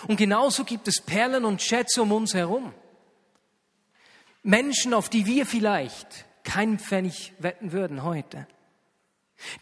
Und 0.07 0.16
genauso 0.16 0.64
gibt 0.64 0.88
es 0.88 1.00
Perlen 1.00 1.45
und 1.45 1.62
Schätze 1.62 2.02
um 2.02 2.12
uns 2.12 2.35
herum. 2.35 2.75
Menschen, 4.42 4.95
auf 4.95 5.09
die 5.09 5.26
wir 5.26 5.47
vielleicht 5.47 6.26
keinen 6.45 6.78
Pfennig 6.78 7.33
wetten 7.38 7.73
würden 7.73 8.02
heute 8.02 8.47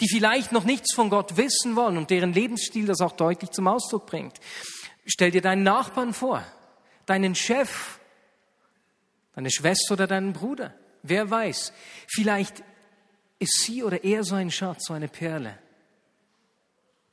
die 0.01 0.09
vielleicht 0.09 0.53
noch 0.53 0.65
nichts 0.65 0.95
von 0.95 1.11
Gott 1.11 1.37
wissen 1.37 1.77
wollen 1.77 1.97
und 1.97 2.11
deren 2.11 2.33
Lebensstil 2.33 2.87
das 2.87 3.01
auch 3.01 3.13
deutlich 3.13 3.51
zum 3.51 3.69
Ausdruck 3.69 4.07
bringt. 4.07 4.39
Stell 5.05 5.31
dir 5.31 5.43
deinen 5.43 5.63
Nachbarn 5.63 6.15
vor, 6.15 6.45
deinen 7.05 7.35
Chef, 7.35 8.01
deine 9.35 9.51
Schwester 9.51 9.95
oder 9.95 10.07
deinen 10.07 10.33
Bruder. 10.33 10.75
Wer 11.03 11.31
weiß, 11.31 11.73
vielleicht 12.09 12.65
ist 13.39 13.63
sie 13.63 13.85
oder 13.85 14.03
er 14.03 14.25
so 14.25 14.35
ein 14.35 14.51
Schatz, 14.51 14.87
so 14.87 14.95
eine 14.95 15.09
Perle, 15.09 15.59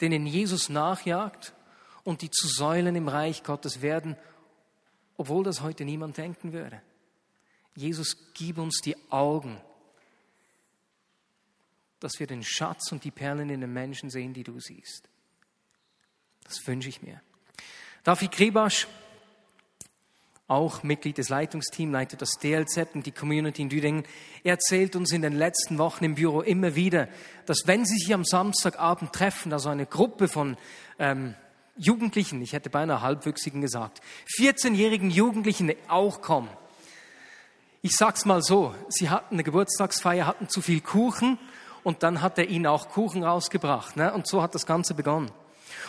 denen 0.01 0.25
Jesus 0.25 0.69
nachjagt 0.69 1.53
und 2.03 2.21
die 2.21 2.29
zu 2.29 2.47
Säulen 2.47 2.95
im 2.95 3.07
Reich 3.07 3.43
Gottes 3.43 3.81
werden, 3.81 4.15
obwohl 5.17 5.43
das 5.43 5.61
heute 5.61 5.85
niemand 5.85 6.17
denken 6.17 6.53
würde. 6.53 6.81
Jesus, 7.75 8.17
gib 8.33 8.57
uns 8.57 8.81
die 8.81 8.95
Augen 9.11 9.59
dass 12.03 12.19
wir 12.19 12.27
den 12.27 12.43
Schatz 12.43 12.91
und 12.91 13.05
die 13.05 13.11
Perlen 13.11 13.49
in 13.49 13.61
den 13.61 13.71
Menschen 13.71 14.09
sehen, 14.09 14.33
die 14.33 14.43
du 14.43 14.59
siehst. 14.59 15.07
Das 16.43 16.67
wünsche 16.67 16.89
ich 16.89 17.01
mir. 17.01 17.21
David 18.03 18.33
Kribasch, 18.33 18.87
auch 20.49 20.83
Mitglied 20.83 21.17
des 21.17 21.29
Leitungsteams, 21.29 21.93
leitet 21.93 22.21
das 22.21 22.31
DLZ 22.31 22.95
und 22.95 23.05
die 23.05 23.13
Community 23.13 23.61
in 23.61 23.69
Düdingen. 23.69 24.03
Er 24.43 24.55
erzählt 24.55 24.97
uns 24.97 25.13
in 25.13 25.21
den 25.21 25.31
letzten 25.31 25.77
Wochen 25.77 26.03
im 26.03 26.15
Büro 26.15 26.41
immer 26.41 26.75
wieder, 26.75 27.07
dass 27.45 27.61
wenn 27.65 27.85
sie 27.85 27.97
sich 27.97 28.13
am 28.13 28.25
Samstagabend 28.25 29.13
treffen, 29.13 29.53
also 29.53 29.69
eine 29.69 29.85
Gruppe 29.85 30.27
von 30.27 30.57
ähm, 30.99 31.35
Jugendlichen, 31.75 32.41
ich 32.41 32.53
hätte 32.53 32.69
beinahe 32.69 33.01
Halbwüchsigen 33.01 33.61
gesagt, 33.61 34.01
14-jährigen 34.37 35.09
Jugendlichen 35.09 35.73
auch 35.87 36.21
kommen. 36.21 36.49
Ich 37.81 37.95
sag's 37.95 38.25
mal 38.25 38.41
so, 38.41 38.75
sie 38.89 39.09
hatten 39.09 39.35
eine 39.35 39.43
Geburtstagsfeier, 39.43 40.27
hatten 40.27 40.47
zu 40.47 40.61
viel 40.61 40.81
Kuchen 40.81 41.37
und 41.83 42.03
dann 42.03 42.21
hat 42.21 42.37
er 42.37 42.47
ihnen 42.47 42.67
auch 42.67 42.89
Kuchen 42.89 43.23
rausgebracht. 43.23 43.97
Ne? 43.97 44.13
Und 44.13 44.27
so 44.27 44.41
hat 44.41 44.55
das 44.55 44.65
Ganze 44.65 44.93
begonnen. 44.93 45.31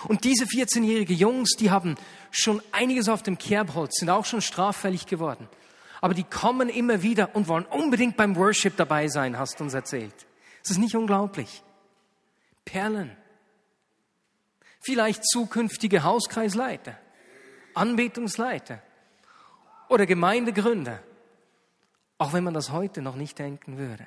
Und 0.09 0.25
diese 0.25 0.45
14-jährige 0.45 1.15
Jungs, 1.15 1.51
die 1.57 1.71
haben 1.71 1.97
schon 2.31 2.63
einiges 2.73 3.09
auf 3.09 3.23
dem 3.23 3.39
Kerbholz, 3.39 3.97
sind 4.01 4.11
auch 4.11 4.25
schon 4.25 4.41
straffällig 4.41 5.07
geworden. 5.07 5.49
Aber 6.01 6.15
die 6.15 6.25
kommen 6.25 6.69
immer 6.69 7.03
wieder 7.03 7.35
und 7.35 7.49
wollen 7.49 7.65
unbedingt 7.67 8.17
beim 8.17 8.37
Worship 8.37 8.77
dabei 8.77 9.09
sein, 9.09 9.39
hast 9.39 9.61
du 9.61 9.65
uns 9.65 9.75
erzählt. 9.75 10.15
Das 10.63 10.73
ist 10.73 10.79
nicht 10.79 10.97
unglaublich. 10.97 11.63
Perlen. 12.65 13.17
Vielleicht 14.85 15.27
zukünftige 15.27 16.05
Hauskreisleiter, 16.05 16.99
Anbetungsleiter 17.73 18.83
oder 19.89 20.05
Gemeindegründer. 20.05 21.03
Auch 22.19 22.33
wenn 22.33 22.45
man 22.45 22.55
das 22.55 22.71
heute 22.71 23.01
noch 23.01 23.17
nicht 23.17 23.39
denken 23.39 23.79
würde. 23.79 24.07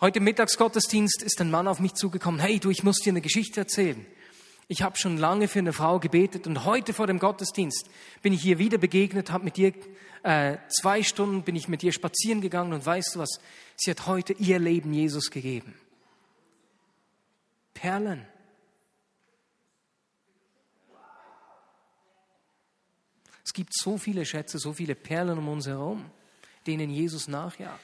Heute 0.00 0.20
Mittagsgottesdienst 0.20 1.22
ist 1.22 1.40
ein 1.40 1.50
Mann 1.50 1.68
auf 1.68 1.80
mich 1.80 1.94
zugekommen, 1.94 2.40
hey 2.40 2.58
du, 2.58 2.70
ich 2.70 2.82
muss 2.82 2.98
dir 2.98 3.10
eine 3.10 3.22
Geschichte 3.22 3.60
erzählen. 3.60 4.04
Ich 4.68 4.82
habe 4.82 4.98
schon 4.98 5.16
lange 5.16 5.46
für 5.46 5.60
eine 5.60 5.72
Frau 5.72 6.00
gebetet 6.00 6.48
und 6.48 6.64
heute 6.64 6.92
vor 6.92 7.06
dem 7.06 7.20
Gottesdienst 7.20 7.88
bin 8.20 8.32
ich 8.32 8.44
ihr 8.44 8.58
wieder 8.58 8.78
begegnet, 8.78 9.30
habe 9.30 9.44
mit 9.44 9.56
ihr 9.58 9.72
äh, 10.24 10.58
zwei 10.68 11.04
Stunden 11.04 11.44
bin 11.44 11.54
ich 11.54 11.68
mit 11.68 11.84
ihr 11.84 11.92
spazieren 11.92 12.40
gegangen 12.40 12.72
und 12.72 12.84
weißt 12.84 13.14
du 13.14 13.20
was? 13.20 13.38
Sie 13.76 13.92
hat 13.92 14.06
heute 14.08 14.32
ihr 14.32 14.58
Leben 14.58 14.92
Jesus 14.92 15.30
gegeben. 15.30 15.74
Perlen. 17.74 18.26
Gibt 23.56 23.74
so 23.74 23.96
viele 23.96 24.26
Schätze, 24.26 24.58
so 24.58 24.74
viele 24.74 24.94
Perlen 24.94 25.38
um 25.38 25.48
uns 25.48 25.66
herum, 25.66 26.04
denen 26.66 26.90
Jesus 26.90 27.26
nachjagt. 27.26 27.80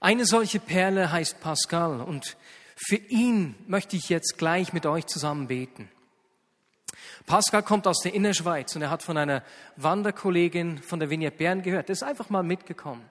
Eine 0.00 0.24
solche 0.24 0.60
Perle 0.60 1.12
heißt 1.12 1.40
Pascal 1.40 2.00
und 2.00 2.38
für 2.74 2.96
ihn 2.96 3.54
möchte 3.66 3.96
ich 3.96 4.08
jetzt 4.08 4.38
gleich 4.38 4.72
mit 4.72 4.86
euch 4.86 5.04
zusammen 5.06 5.46
beten. 5.46 5.90
Pascal 7.26 7.62
kommt 7.62 7.86
aus 7.86 8.00
der 8.00 8.14
Innerschweiz 8.14 8.74
und 8.76 8.82
er 8.82 8.90
hat 8.90 9.02
von 9.02 9.18
einer 9.18 9.44
Wanderkollegin 9.76 10.78
von 10.78 10.98
der 10.98 11.10
Vignette 11.10 11.36
Bern 11.36 11.60
gehört. 11.60 11.90
Er 11.90 11.92
ist 11.92 12.02
einfach 12.02 12.30
mal 12.30 12.42
mitgekommen. 12.42 13.04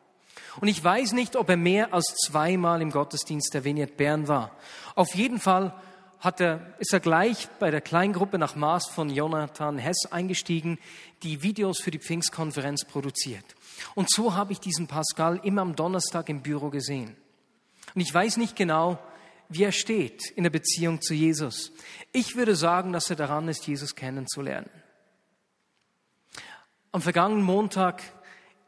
Und 0.59 0.67
ich 0.67 0.83
weiß 0.83 1.13
nicht, 1.13 1.35
ob 1.35 1.49
er 1.49 1.57
mehr 1.57 1.93
als 1.93 2.15
zweimal 2.25 2.81
im 2.81 2.89
Gottesdienst 2.89 3.53
der 3.53 3.63
Vignette 3.63 3.93
Bern 3.93 4.27
war. 4.27 4.57
Auf 4.95 5.13
jeden 5.13 5.39
Fall 5.39 5.79
hat 6.23 6.39
er, 6.39 6.73
ist 6.79 6.93
er 6.93 7.01
gleich 7.01 7.49
bei 7.59 7.69
der 7.69 7.81
Kleingruppe 7.81 8.37
nach 8.37 8.55
Maß 8.55 8.87
von 8.87 9.09
Jonathan 9.09 9.77
Hess 9.77 10.05
eingestiegen, 10.09 10.79
die 11.21 11.43
Videos 11.43 11.81
für 11.81 11.91
die 11.91 11.99
Pfingstkonferenz 11.99 12.85
produziert. 12.85 13.43
Und 13.93 14.09
so 14.09 14.33
habe 14.33 14.53
ich 14.53 14.61
diesen 14.61 14.87
Pascal 14.87 15.41
immer 15.43 15.61
am 15.61 15.75
Donnerstag 15.75 16.29
im 16.29 16.41
Büro 16.41 16.69
gesehen. 16.69 17.17
Und 17.93 17.99
ich 17.99 18.13
weiß 18.13 18.37
nicht 18.37 18.55
genau, 18.55 18.99
wie 19.49 19.63
er 19.63 19.73
steht 19.73 20.31
in 20.31 20.43
der 20.43 20.49
Beziehung 20.49 21.01
zu 21.01 21.13
Jesus. 21.13 21.73
Ich 22.13 22.37
würde 22.37 22.55
sagen, 22.55 22.93
dass 22.93 23.09
er 23.09 23.17
daran 23.17 23.49
ist, 23.49 23.67
Jesus 23.67 23.93
kennenzulernen. 23.93 24.69
Am 26.93 27.01
vergangenen 27.01 27.43
Montag 27.43 28.01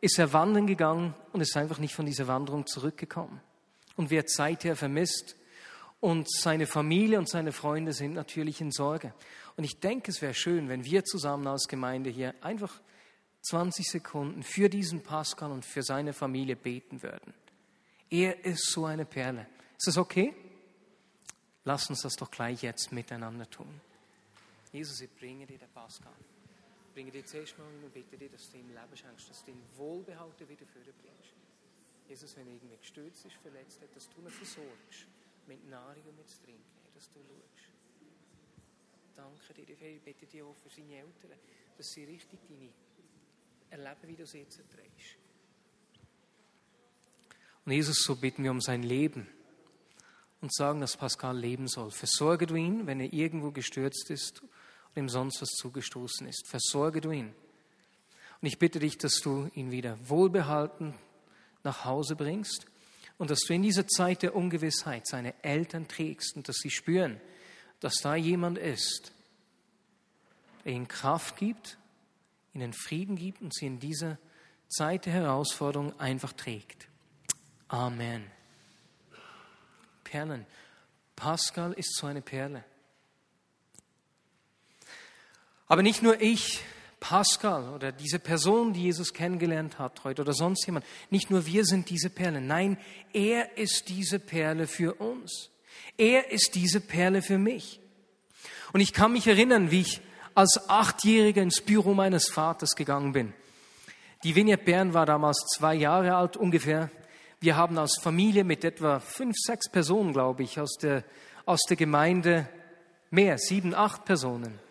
ist 0.01 0.19
er 0.19 0.33
wandern 0.33 0.67
gegangen 0.67 1.13
und 1.31 1.39
ist 1.39 1.55
einfach 1.55 1.79
nicht 1.79 1.95
von 1.95 2.05
dieser 2.05 2.27
Wanderung 2.27 2.67
zurückgekommen 2.67 3.39
und 3.95 4.09
wird 4.09 4.29
seither 4.29 4.75
vermisst. 4.75 5.37
Und 5.99 6.29
seine 6.29 6.67
Familie 6.67 7.17
und 7.17 7.29
seine 7.29 7.51
Freunde 7.51 7.93
sind 7.93 8.13
natürlich 8.13 8.61
in 8.61 8.71
Sorge. 8.71 9.13
Und 9.57 9.63
ich 9.63 9.79
denke, 9.79 10.11
es 10.11 10.21
wäre 10.21 10.33
schön, 10.33 10.69
wenn 10.69 10.83
wir 10.83 11.03
zusammen 11.03 11.47
als 11.47 11.67
Gemeinde 11.67 12.09
hier 12.09 12.35
einfach 12.41 12.81
20 13.43 13.87
Sekunden 13.87 14.43
für 14.43 14.69
diesen 14.69 15.01
Pascal 15.01 15.51
und 15.51 15.65
für 15.65 15.83
seine 15.83 16.13
Familie 16.13 16.55
beten 16.55 17.01
würden. 17.01 17.33
Er 18.09 18.43
ist 18.45 18.71
so 18.71 18.85
eine 18.85 19.05
Perle. 19.05 19.47
Ist 19.77 19.87
das 19.87 19.97
okay? 19.97 20.33
Lass 21.63 21.89
uns 21.89 22.01
das 22.01 22.15
doch 22.15 22.29
gleich 22.29 22.61
jetzt 22.61 22.91
miteinander 22.91 23.49
tun. 23.49 23.81
Jesus, 24.71 25.01
ich 25.01 25.09
bringe 25.15 25.45
dir 25.45 25.57
den 25.57 25.69
Pascal. 25.69 26.13
Ich 26.87 26.93
bringe 26.93 27.11
dir 27.11 27.25
zuerst 27.25 27.57
mal 27.57 27.65
und 27.65 27.93
bitte 27.93 28.17
dir, 28.17 28.29
dass 28.29 28.49
du 28.51 28.57
ihm 28.57 28.67
Leben 28.69 28.95
schenkst, 28.95 29.29
dass 29.29 29.43
du 29.43 29.51
ihn 29.51 29.61
wohlbehalten 29.75 30.47
wieder 30.47 30.65
für 30.65 30.79
bringst. 30.79 31.33
Jesus, 32.07 32.35
wenn 32.37 32.47
er 32.47 32.53
irgendwie 32.53 32.77
gestürzt 32.77 33.25
ist, 33.25 33.35
verletzt 33.41 33.81
hat, 33.81 33.95
dass 33.95 34.07
du 34.09 34.21
ihn 34.21 34.29
versorgst 34.29 35.07
mit 35.47 35.67
Nahrung 35.69 36.03
und 36.03 36.17
mit 36.17 36.27
Trinken, 36.43 36.63
dass 36.93 37.09
du 37.11 37.19
schaust. 37.55 37.75
Danke 39.15 39.53
dir 39.53 39.65
dafür. 39.73 39.87
Ich 39.87 40.01
bitte 40.01 40.25
dir 40.25 40.45
auch 40.45 40.55
für 40.57 40.69
seine 40.69 40.95
Eltern, 40.97 41.37
dass 41.77 41.87
sie 41.87 42.03
richtig 42.03 42.39
deine 42.47 42.69
erleben, 43.69 44.07
wie 44.07 44.15
du 44.15 44.23
es 44.23 44.33
jetzt 44.33 44.59
erträgst. 44.59 45.17
Und 47.65 47.71
Jesus, 47.71 48.03
so 48.03 48.15
bitten 48.15 48.43
wir 48.43 48.51
um 48.51 48.61
sein 48.61 48.83
Leben 48.83 49.27
und 50.41 50.53
sagen, 50.53 50.81
dass 50.81 50.97
Pascal 50.97 51.37
leben 51.37 51.67
soll. 51.67 51.91
Versorge 51.91 52.45
du 52.45 52.55
ihn, 52.55 52.85
wenn 52.85 52.99
er 52.99 53.11
irgendwo 53.11 53.51
gestürzt 53.51 54.11
ist 54.11 54.41
und 54.41 54.97
ihm 54.97 55.09
sonst 55.09 55.41
was 55.41 55.49
zugestoßen 55.49 56.27
ist. 56.27 56.47
Versorge 56.47 57.01
du 57.01 57.11
ihn. 57.11 57.33
Und 58.41 58.47
ich 58.47 58.59
bitte 58.59 58.79
dich, 58.79 58.97
dass 58.97 59.15
du 59.21 59.49
ihn 59.55 59.71
wieder 59.71 59.97
wohlbehalten 60.07 60.93
nach 61.63 61.85
Hause 61.85 62.15
bringst 62.15 62.67
und 63.17 63.29
dass 63.29 63.41
du 63.41 63.53
in 63.53 63.63
dieser 63.63 63.87
Zeit 63.87 64.21
der 64.21 64.35
Ungewissheit 64.35 65.07
seine 65.07 65.33
Eltern 65.43 65.87
trägst 65.87 66.35
und 66.35 66.47
dass 66.47 66.57
sie 66.57 66.71
spüren, 66.71 67.19
dass 67.79 67.95
da 68.01 68.15
jemand 68.15 68.57
ist, 68.57 69.11
der 70.63 70.73
ihnen 70.73 70.87
Kraft 70.87 71.37
gibt 71.37 71.77
ihnen 72.55 72.73
Frieden 72.73 73.17
gibt 73.17 73.41
und 73.41 73.53
sie 73.53 73.67
in 73.67 73.79
dieser 73.79 74.17
Zeit 74.67 75.05
der 75.05 75.13
Herausforderung 75.13 75.99
einfach 75.99 76.33
trägt. 76.33 76.87
Amen. 77.67 78.25
Perlen. 80.03 80.45
Pascal 81.15 81.73
ist 81.73 81.95
so 81.95 82.07
eine 82.07 82.21
Perle. 82.21 82.63
Aber 85.67 85.83
nicht 85.83 86.01
nur 86.01 86.21
ich, 86.21 86.61
Pascal 87.07 87.71
oder 87.71 87.91
diese 87.91 88.17
Person, 88.17 88.73
die 88.73 88.81
Jesus 88.81 89.13
kennengelernt 89.13 89.77
hat 89.77 90.03
heute 90.03 90.23
oder 90.23 90.33
sonst 90.33 90.65
jemand, 90.65 90.85
nicht 91.11 91.29
nur 91.29 91.45
wir 91.45 91.63
sind 91.63 91.91
diese 91.91 92.09
Perle. 92.09 92.41
Nein, 92.41 92.79
er 93.13 93.59
ist 93.59 93.89
diese 93.89 94.17
Perle 94.17 94.65
für 94.65 94.95
uns. 94.95 95.51
Er 95.97 96.31
ist 96.31 96.55
diese 96.55 96.81
Perle 96.81 97.21
für 97.21 97.37
mich. 97.37 97.79
Und 98.73 98.79
ich 98.81 98.91
kann 98.91 99.13
mich 99.13 99.27
erinnern, 99.27 99.69
wie 99.69 99.81
ich 99.81 100.01
als 100.33 100.67
Achtjähriger 100.67 101.43
ins 101.43 101.61
Büro 101.61 101.93
meines 101.93 102.27
Vaters 102.27 102.71
gegangen 102.75 103.11
bin. 103.11 103.33
Die 104.23 104.35
Vignette 104.35 104.63
Bern 104.63 104.95
war 104.95 105.05
damals 105.05 105.45
zwei 105.55 105.75
Jahre 105.75 106.15
alt 106.15 106.35
ungefähr. 106.35 106.89
Wir 107.39 107.55
haben 107.55 107.77
als 107.77 107.99
Familie 108.01 108.43
mit 108.43 108.63
etwa 108.63 108.99
fünf, 108.99 109.35
sechs 109.37 109.69
Personen, 109.69 110.11
glaube 110.11 110.41
ich, 110.41 110.59
aus 110.59 110.75
der, 110.81 111.03
aus 111.45 111.61
der 111.69 111.77
Gemeinde 111.77 112.49
mehr, 113.11 113.37
sieben, 113.37 113.75
acht 113.75 114.05
Personen. 114.05 114.64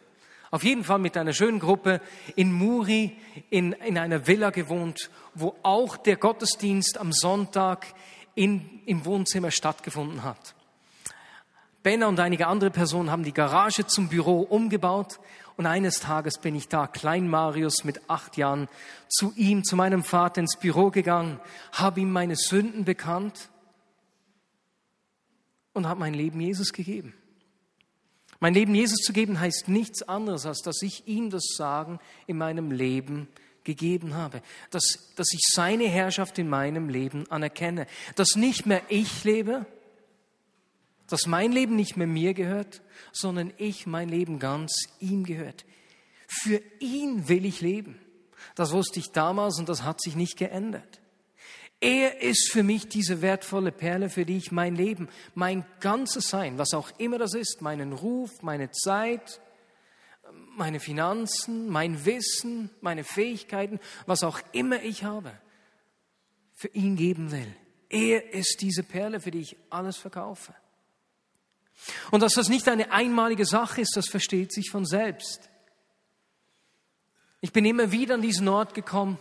Auf 0.54 0.62
jeden 0.62 0.84
Fall 0.84 1.00
mit 1.00 1.16
einer 1.16 1.32
schönen 1.32 1.58
Gruppe 1.58 2.00
in 2.37 2.52
Muri 2.52 3.16
in, 3.50 3.73
in 3.73 3.99
einer 3.99 4.28
Villa 4.28 4.50
gewohnt, 4.50 5.11
wo 5.34 5.56
auch 5.64 5.96
der 5.96 6.14
Gottesdienst 6.14 6.96
am 6.96 7.12
Sonntag 7.12 7.92
in, 8.37 8.80
im 8.87 9.04
Wohnzimmer 9.04 9.50
stattgefunden 9.50 10.23
hat. 10.23 10.54
Benner 11.82 12.06
und 12.06 12.20
einige 12.20 12.46
andere 12.46 12.70
Personen 12.70 13.11
haben 13.11 13.25
die 13.25 13.32
Garage 13.32 13.88
zum 13.88 14.06
Büro 14.06 14.42
umgebaut 14.42 15.18
und 15.56 15.66
eines 15.66 15.99
Tages 15.99 16.38
bin 16.38 16.54
ich 16.54 16.68
da, 16.68 16.87
Klein 16.87 17.26
Marius 17.26 17.82
mit 17.82 18.08
acht 18.08 18.37
Jahren, 18.37 18.68
zu 19.08 19.32
ihm, 19.34 19.64
zu 19.64 19.75
meinem 19.75 20.04
Vater 20.04 20.40
ins 20.40 20.56
Büro 20.56 20.92
gegangen, 20.92 21.40
habe 21.73 21.99
ihm 21.99 22.12
meine 22.12 22.37
Sünden 22.37 22.84
bekannt 22.84 23.50
und 25.73 25.88
habe 25.88 25.99
mein 25.99 26.14
Leben 26.14 26.40
Jesus 26.40 26.73
gegeben. 26.73 27.12
Mein 28.44 28.52
Leben 28.52 28.74
Jesus 28.74 28.98
zu 28.98 29.14
geben 29.14 29.40
heißt 29.40 29.68
nichts 29.68 30.02
anderes, 30.02 30.44
als 30.44 30.60
dass 30.60 30.82
ich 30.82 31.08
ihm 31.08 31.30
das 31.30 31.54
Sagen 31.56 31.98
in 32.26 32.36
meinem 32.36 32.72
Leben 32.72 33.26
gegeben 33.64 34.16
habe, 34.16 34.42
dass, 34.70 35.14
dass 35.16 35.32
ich 35.32 35.40
seine 35.54 35.88
Herrschaft 35.88 36.38
in 36.38 36.50
meinem 36.50 36.90
Leben 36.90 37.24
anerkenne, 37.30 37.86
dass 38.16 38.36
nicht 38.36 38.66
mehr 38.66 38.82
ich 38.90 39.24
lebe, 39.24 39.64
dass 41.08 41.26
mein 41.26 41.52
Leben 41.52 41.74
nicht 41.74 41.96
mehr 41.96 42.06
mir 42.06 42.34
gehört, 42.34 42.82
sondern 43.14 43.50
ich 43.56 43.86
mein 43.86 44.10
Leben 44.10 44.38
ganz 44.38 44.74
ihm 45.00 45.24
gehört. 45.24 45.64
Für 46.26 46.60
ihn 46.80 47.30
will 47.30 47.46
ich 47.46 47.62
leben. 47.62 47.98
Das 48.56 48.72
wusste 48.72 49.00
ich 49.00 49.10
damals 49.10 49.58
und 49.58 49.70
das 49.70 49.84
hat 49.84 50.02
sich 50.02 50.16
nicht 50.16 50.36
geändert. 50.36 51.00
Er 51.84 52.22
ist 52.22 52.50
für 52.50 52.62
mich 52.62 52.88
diese 52.88 53.20
wertvolle 53.20 53.70
Perle, 53.70 54.08
für 54.08 54.24
die 54.24 54.38
ich 54.38 54.50
mein 54.50 54.74
Leben, 54.74 55.10
mein 55.34 55.66
ganzes 55.80 56.28
Sein, 56.28 56.56
was 56.56 56.72
auch 56.72 56.90
immer 56.96 57.18
das 57.18 57.34
ist, 57.34 57.60
meinen 57.60 57.92
Ruf, 57.92 58.40
meine 58.40 58.70
Zeit, 58.70 59.38
meine 60.56 60.80
Finanzen, 60.80 61.68
mein 61.68 62.06
Wissen, 62.06 62.70
meine 62.80 63.04
Fähigkeiten, 63.04 63.80
was 64.06 64.24
auch 64.24 64.40
immer 64.52 64.82
ich 64.82 65.04
habe, 65.04 65.30
für 66.54 66.68
ihn 66.68 66.96
geben 66.96 67.30
will. 67.30 67.54
Er 67.90 68.32
ist 68.32 68.62
diese 68.62 68.82
Perle, 68.82 69.20
für 69.20 69.30
die 69.30 69.42
ich 69.42 69.58
alles 69.68 69.98
verkaufe. 69.98 70.54
Und 72.10 72.22
dass 72.22 72.32
das 72.32 72.48
nicht 72.48 72.66
eine 72.66 72.92
einmalige 72.92 73.44
Sache 73.44 73.82
ist, 73.82 73.94
das 73.94 74.08
versteht 74.08 74.54
sich 74.54 74.70
von 74.70 74.86
selbst. 74.86 75.50
Ich 77.42 77.52
bin 77.52 77.66
immer 77.66 77.92
wieder 77.92 78.14
an 78.14 78.22
diesen 78.22 78.48
Ort 78.48 78.72
gekommen, 78.72 79.18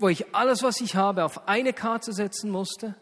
wo 0.00 0.08
ich 0.08 0.34
alles, 0.34 0.62
was 0.62 0.80
ich 0.80 0.96
habe, 0.96 1.24
auf 1.24 1.46
eine 1.48 1.72
Karte 1.72 2.12
setzen 2.12 2.50
musste, 2.50 2.96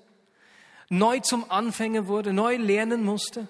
neu 0.88 1.21
zum 1.21 1.50
Anfänger 1.50 2.07
wurde, 2.07 2.33
neu 2.33 2.57
lernen 2.57 3.05
musste, 3.05 3.49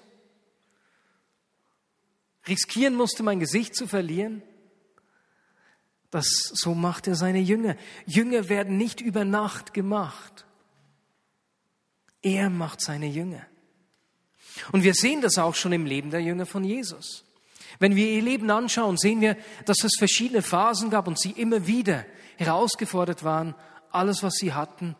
riskieren 2.47 2.95
musste, 2.95 3.23
mein 3.23 3.39
Gesicht 3.39 3.75
zu 3.75 3.87
verlieren. 3.87 4.41
Das, 6.11 6.25
so 6.53 6.73
macht 6.73 7.07
er 7.07 7.15
seine 7.15 7.39
Jünger. 7.39 7.75
Jünger 8.05 8.49
werden 8.49 8.77
nicht 8.77 9.01
über 9.01 9.25
Nacht 9.25 9.73
gemacht. 9.73 10.45
Er 12.21 12.49
macht 12.49 12.81
seine 12.81 13.07
Jünger. 13.07 13.45
Und 14.71 14.83
wir 14.83 14.93
sehen 14.93 15.21
das 15.21 15.37
auch 15.37 15.55
schon 15.55 15.71
im 15.71 15.85
Leben 15.85 16.09
der 16.09 16.21
Jünger 16.21 16.45
von 16.45 16.63
Jesus. 16.63 17.23
Wenn 17.77 17.95
wir 17.95 18.07
ihr 18.07 18.21
Leben 18.21 18.49
anschauen, 18.49 18.97
sehen 18.97 19.21
wir, 19.21 19.37
dass 19.65 19.83
es 19.83 19.91
verschiedene 19.97 20.41
Phasen 20.41 20.89
gab 20.89 21.07
und 21.07 21.19
sie 21.19 21.31
immer 21.31 21.67
wieder 21.67 22.05
herausgefordert 22.37 23.23
waren, 23.23 23.53
alles, 23.91 24.23
was 24.23 24.35
sie 24.35 24.53
hatten, 24.53 24.95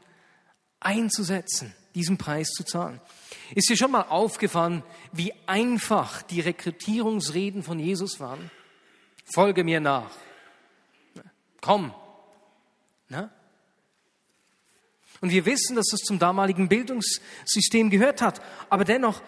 einzusetzen, 0.79 1.73
diesen 1.95 2.17
Preis 2.17 2.49
zu 2.49 2.63
zahlen. 2.63 3.01
Ist 3.55 3.69
dir 3.69 3.77
schon 3.77 3.91
mal 3.91 4.03
aufgefallen, 4.03 4.83
wie 5.11 5.33
einfach 5.47 6.21
die 6.21 6.41
Rekrutierungsreden 6.41 7.63
von 7.63 7.79
Jesus 7.79 8.19
waren? 8.19 8.51
Folge 9.33 9.63
mir 9.63 9.79
nach. 9.79 10.11
Komm. 11.61 11.93
Na? 13.09 13.31
Und 15.21 15.31
wir 15.31 15.45
wissen, 15.45 15.75
dass 15.75 15.91
es 15.91 16.01
zum 16.01 16.19
damaligen 16.19 16.69
Bildungssystem 16.69 17.89
gehört 17.89 18.21
hat. 18.21 18.41
Aber 18.69 18.85
dennoch, 18.85 19.21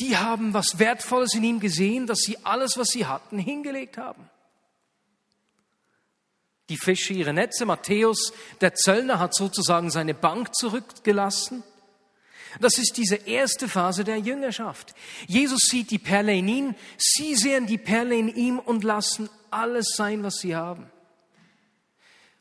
die 0.00 0.16
haben 0.16 0.54
was 0.54 0.78
Wertvolles 0.78 1.34
in 1.34 1.44
ihm 1.44 1.60
gesehen, 1.60 2.06
dass 2.06 2.20
sie 2.20 2.38
alles, 2.44 2.76
was 2.76 2.88
sie 2.88 3.06
hatten, 3.06 3.38
hingelegt 3.38 3.98
haben. 3.98 4.28
Die 6.70 6.78
Fische 6.78 7.12
ihre 7.12 7.32
Netze, 7.32 7.66
Matthäus, 7.66 8.32
der 8.60 8.74
Zöllner, 8.74 9.18
hat 9.18 9.34
sozusagen 9.34 9.90
seine 9.90 10.14
Bank 10.14 10.54
zurückgelassen. 10.54 11.64
Das 12.60 12.78
ist 12.78 12.96
diese 12.96 13.16
erste 13.16 13.68
Phase 13.68 14.04
der 14.04 14.18
Jüngerschaft. 14.18 14.94
Jesus 15.26 15.60
sieht 15.68 15.90
die 15.90 15.98
Perle 15.98 16.34
in 16.34 16.48
ihm, 16.48 16.74
sie 16.96 17.34
sehen 17.34 17.66
die 17.66 17.78
Perle 17.78 18.16
in 18.16 18.28
ihm 18.28 18.58
und 18.58 18.84
lassen 18.84 19.28
alles 19.50 19.94
sein, 19.96 20.22
was 20.22 20.36
sie 20.36 20.56
haben. 20.56 20.90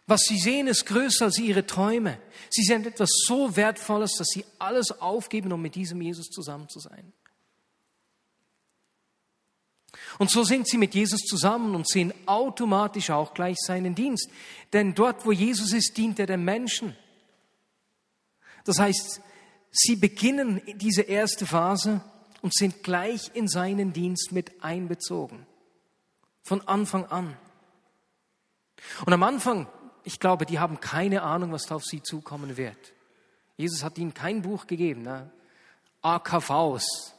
Was 0.08 0.22
sie 0.22 0.40
sehen, 0.40 0.68
ist 0.68 0.86
größer 0.86 1.26
als 1.26 1.38
ihre 1.38 1.68
Träume. 1.68 2.20
Sie 2.50 2.64
sehen 2.64 2.86
etwas 2.86 3.10
so 3.28 3.56
Wertvolles, 3.56 4.16
dass 4.18 4.30
sie 4.30 4.44
alles 4.58 4.92
aufgeben, 5.02 5.52
um 5.52 5.62
mit 5.62 5.76
diesem 5.76 6.02
Jesus 6.02 6.30
zusammen 6.30 6.68
zu 6.68 6.80
sein. 6.80 7.14
Und 10.18 10.32
so 10.32 10.44
sind 10.44 10.68
sie 10.68 10.78
mit 10.78 10.96
Jesus 10.96 11.22
zusammen 11.22 11.76
und 11.76 11.88
sehen 11.88 12.14
automatisch 12.26 13.10
auch 13.10 13.34
gleich 13.34 13.58
seinen 13.60 13.96
Dienst. 13.96 14.30
Denn 14.74 14.96
dort, 14.96 15.26
wo 15.26 15.32
Jesus 15.32 15.74
ist, 15.74 15.96
dient 15.98 16.20
er 16.20 16.26
den 16.26 16.44
Menschen. 16.44 16.96
Das 18.66 18.80
heißt, 18.80 19.22
sie 19.72 19.96
beginnen 19.96 20.62
diese 20.76 21.04
erste 21.04 21.46
Phase 21.46 22.02
und 22.42 22.54
sind 22.54 22.84
gleich 22.84 23.32
in 23.34 23.48
seinen 23.48 23.94
Dienst 23.94 24.32
mit 24.32 24.64
einbezogen. 24.64 25.46
Von 26.44 26.68
Anfang 26.68 27.06
an. 27.06 27.38
Und 29.06 29.14
am 29.14 29.24
Anfang, 29.24 29.68
ich 30.04 30.20
glaube, 30.20 30.46
die 30.46 30.60
haben 30.60 30.80
keine 30.80 31.22
Ahnung, 31.22 31.52
was 31.52 31.64
da 31.64 31.76
auf 31.76 31.86
sie 31.86 32.02
zukommen 32.02 32.58
wird. 32.58 32.94
Jesus 33.58 33.84
hat 33.84 33.98
ihnen 33.98 34.14
kein 34.14 34.42
Buch 34.42 34.68
gegeben, 34.68 35.02
ne? 35.02 35.30
AKVs, 36.02 37.14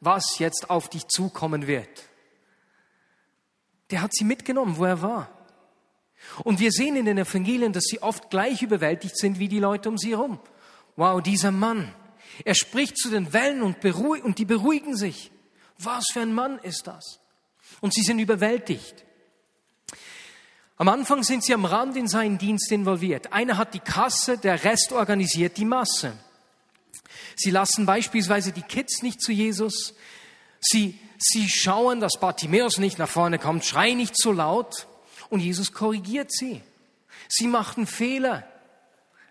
was 0.00 0.38
jetzt 0.40 0.68
auf 0.68 0.88
dich 0.88 1.06
zukommen 1.06 1.68
wird 1.68 2.08
der 3.90 4.02
hat 4.02 4.14
sie 4.14 4.24
mitgenommen, 4.24 4.76
wo 4.76 4.84
er 4.84 5.02
war. 5.02 5.30
Und 6.42 6.58
wir 6.58 6.72
sehen 6.72 6.96
in 6.96 7.04
den 7.04 7.18
Evangelien, 7.18 7.72
dass 7.72 7.84
sie 7.84 8.02
oft 8.02 8.30
gleich 8.30 8.62
überwältigt 8.62 9.16
sind 9.16 9.38
wie 9.38 9.48
die 9.48 9.58
Leute 9.58 9.88
um 9.88 9.98
sie 9.98 10.10
herum. 10.10 10.40
Wow, 10.96 11.22
dieser 11.22 11.50
Mann. 11.50 11.94
Er 12.44 12.54
spricht 12.54 12.98
zu 12.98 13.10
den 13.10 13.32
Wellen 13.32 13.62
und, 13.62 13.80
beruhig, 13.80 14.24
und 14.24 14.38
die 14.38 14.44
beruhigen 14.44 14.96
sich. 14.96 15.30
Was 15.78 16.06
für 16.12 16.20
ein 16.20 16.32
Mann 16.32 16.58
ist 16.58 16.86
das? 16.86 17.20
Und 17.80 17.92
sie 17.94 18.02
sind 18.02 18.18
überwältigt. 18.18 19.04
Am 20.76 20.88
Anfang 20.88 21.22
sind 21.22 21.44
sie 21.44 21.54
am 21.54 21.64
Rand 21.64 21.96
in 21.96 22.08
seinen 22.08 22.38
Dienst 22.38 22.72
involviert. 22.72 23.32
Einer 23.32 23.58
hat 23.58 23.74
die 23.74 23.80
Kasse, 23.80 24.38
der 24.38 24.64
Rest 24.64 24.92
organisiert 24.92 25.56
die 25.56 25.64
Masse. 25.64 26.16
Sie 27.36 27.50
lassen 27.50 27.86
beispielsweise 27.86 28.52
die 28.52 28.62
Kids 28.62 29.02
nicht 29.02 29.20
zu 29.20 29.30
Jesus. 29.30 29.94
Sie 30.60 30.98
Sie 31.26 31.48
schauen, 31.48 32.00
dass 32.00 32.20
Bartimäus 32.20 32.76
nicht 32.76 32.98
nach 32.98 33.08
vorne 33.08 33.38
kommt, 33.38 33.64
schrei 33.64 33.94
nicht 33.94 34.14
so 34.14 34.30
laut 34.30 34.86
und 35.30 35.40
Jesus 35.40 35.72
korrigiert 35.72 36.30
sie. 36.30 36.60
Sie 37.28 37.46
machten 37.46 37.86
Fehler. 37.86 38.46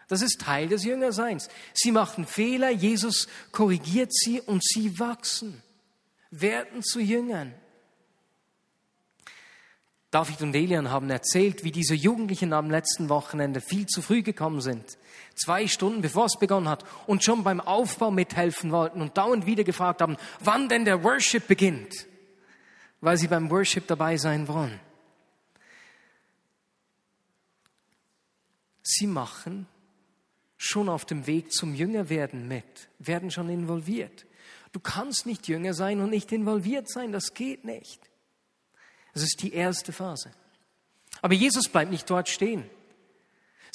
Das 0.08 0.23
ist 0.23 0.41
Teil 0.41 0.67
des 0.69 0.84
Jüngerseins. 0.84 1.49
Sie 1.75 1.91
machten 1.91 2.25
Fehler, 2.25 2.71
Jesus 2.71 3.27
korrigiert 3.51 4.12
sie 4.12 4.41
und 4.41 4.63
sie 4.63 4.97
wachsen, 4.97 5.62
werden 6.32 6.82
zu 6.82 6.99
Jüngern. 6.99 7.53
David 10.10 10.41
und 10.41 10.56
Elian 10.56 10.89
haben 10.89 11.12
erzählt, 11.12 11.63
wie 11.63 11.71
diese 11.71 11.93
Jugendlichen 11.93 12.53
am 12.53 12.71
letzten 12.71 13.08
Wochenende 13.10 13.62
viel 13.62 13.86
zu 13.86 14.01
früh 14.01 14.23
gekommen 14.23 14.62
sind. 14.62 14.97
Zwei 15.35 15.67
Stunden 15.67 16.01
bevor 16.01 16.25
es 16.25 16.37
begonnen 16.37 16.69
hat 16.69 16.85
und 17.07 17.23
schon 17.23 17.43
beim 17.43 17.59
Aufbau 17.59 18.11
mithelfen 18.11 18.71
wollten 18.71 19.01
und 19.01 19.17
dauernd 19.17 19.45
wieder 19.45 19.63
gefragt 19.63 20.01
haben, 20.01 20.17
wann 20.39 20.69
denn 20.69 20.85
der 20.85 21.03
Worship 21.03 21.47
beginnt, 21.47 22.07
weil 23.01 23.17
sie 23.17 23.27
beim 23.27 23.49
Worship 23.49 23.87
dabei 23.87 24.17
sein 24.17 24.47
wollen. 24.47 24.79
Sie 28.83 29.07
machen 29.07 29.65
schon 30.57 30.87
auf 30.87 31.05
dem 31.05 31.25
Weg 31.25 31.51
zum 31.51 31.73
Jüngerwerden 31.73 32.47
mit, 32.47 32.89
werden 32.99 33.31
schon 33.31 33.49
involviert. 33.49 34.25
Du 34.71 34.79
kannst 34.79 35.25
nicht 35.25 35.47
Jünger 35.47 35.73
sein 35.73 35.99
und 35.99 36.09
nicht 36.09 36.31
involviert 36.31 36.89
sein, 36.89 37.11
das 37.11 37.33
geht 37.33 37.63
nicht. 37.63 38.09
Das 39.13 39.23
ist 39.23 39.41
die 39.41 39.53
erste 39.53 39.93
Phase. 39.93 40.31
Aber 41.21 41.33
Jesus 41.33 41.69
bleibt 41.69 41.91
nicht 41.91 42.09
dort 42.09 42.27
stehen. 42.27 42.69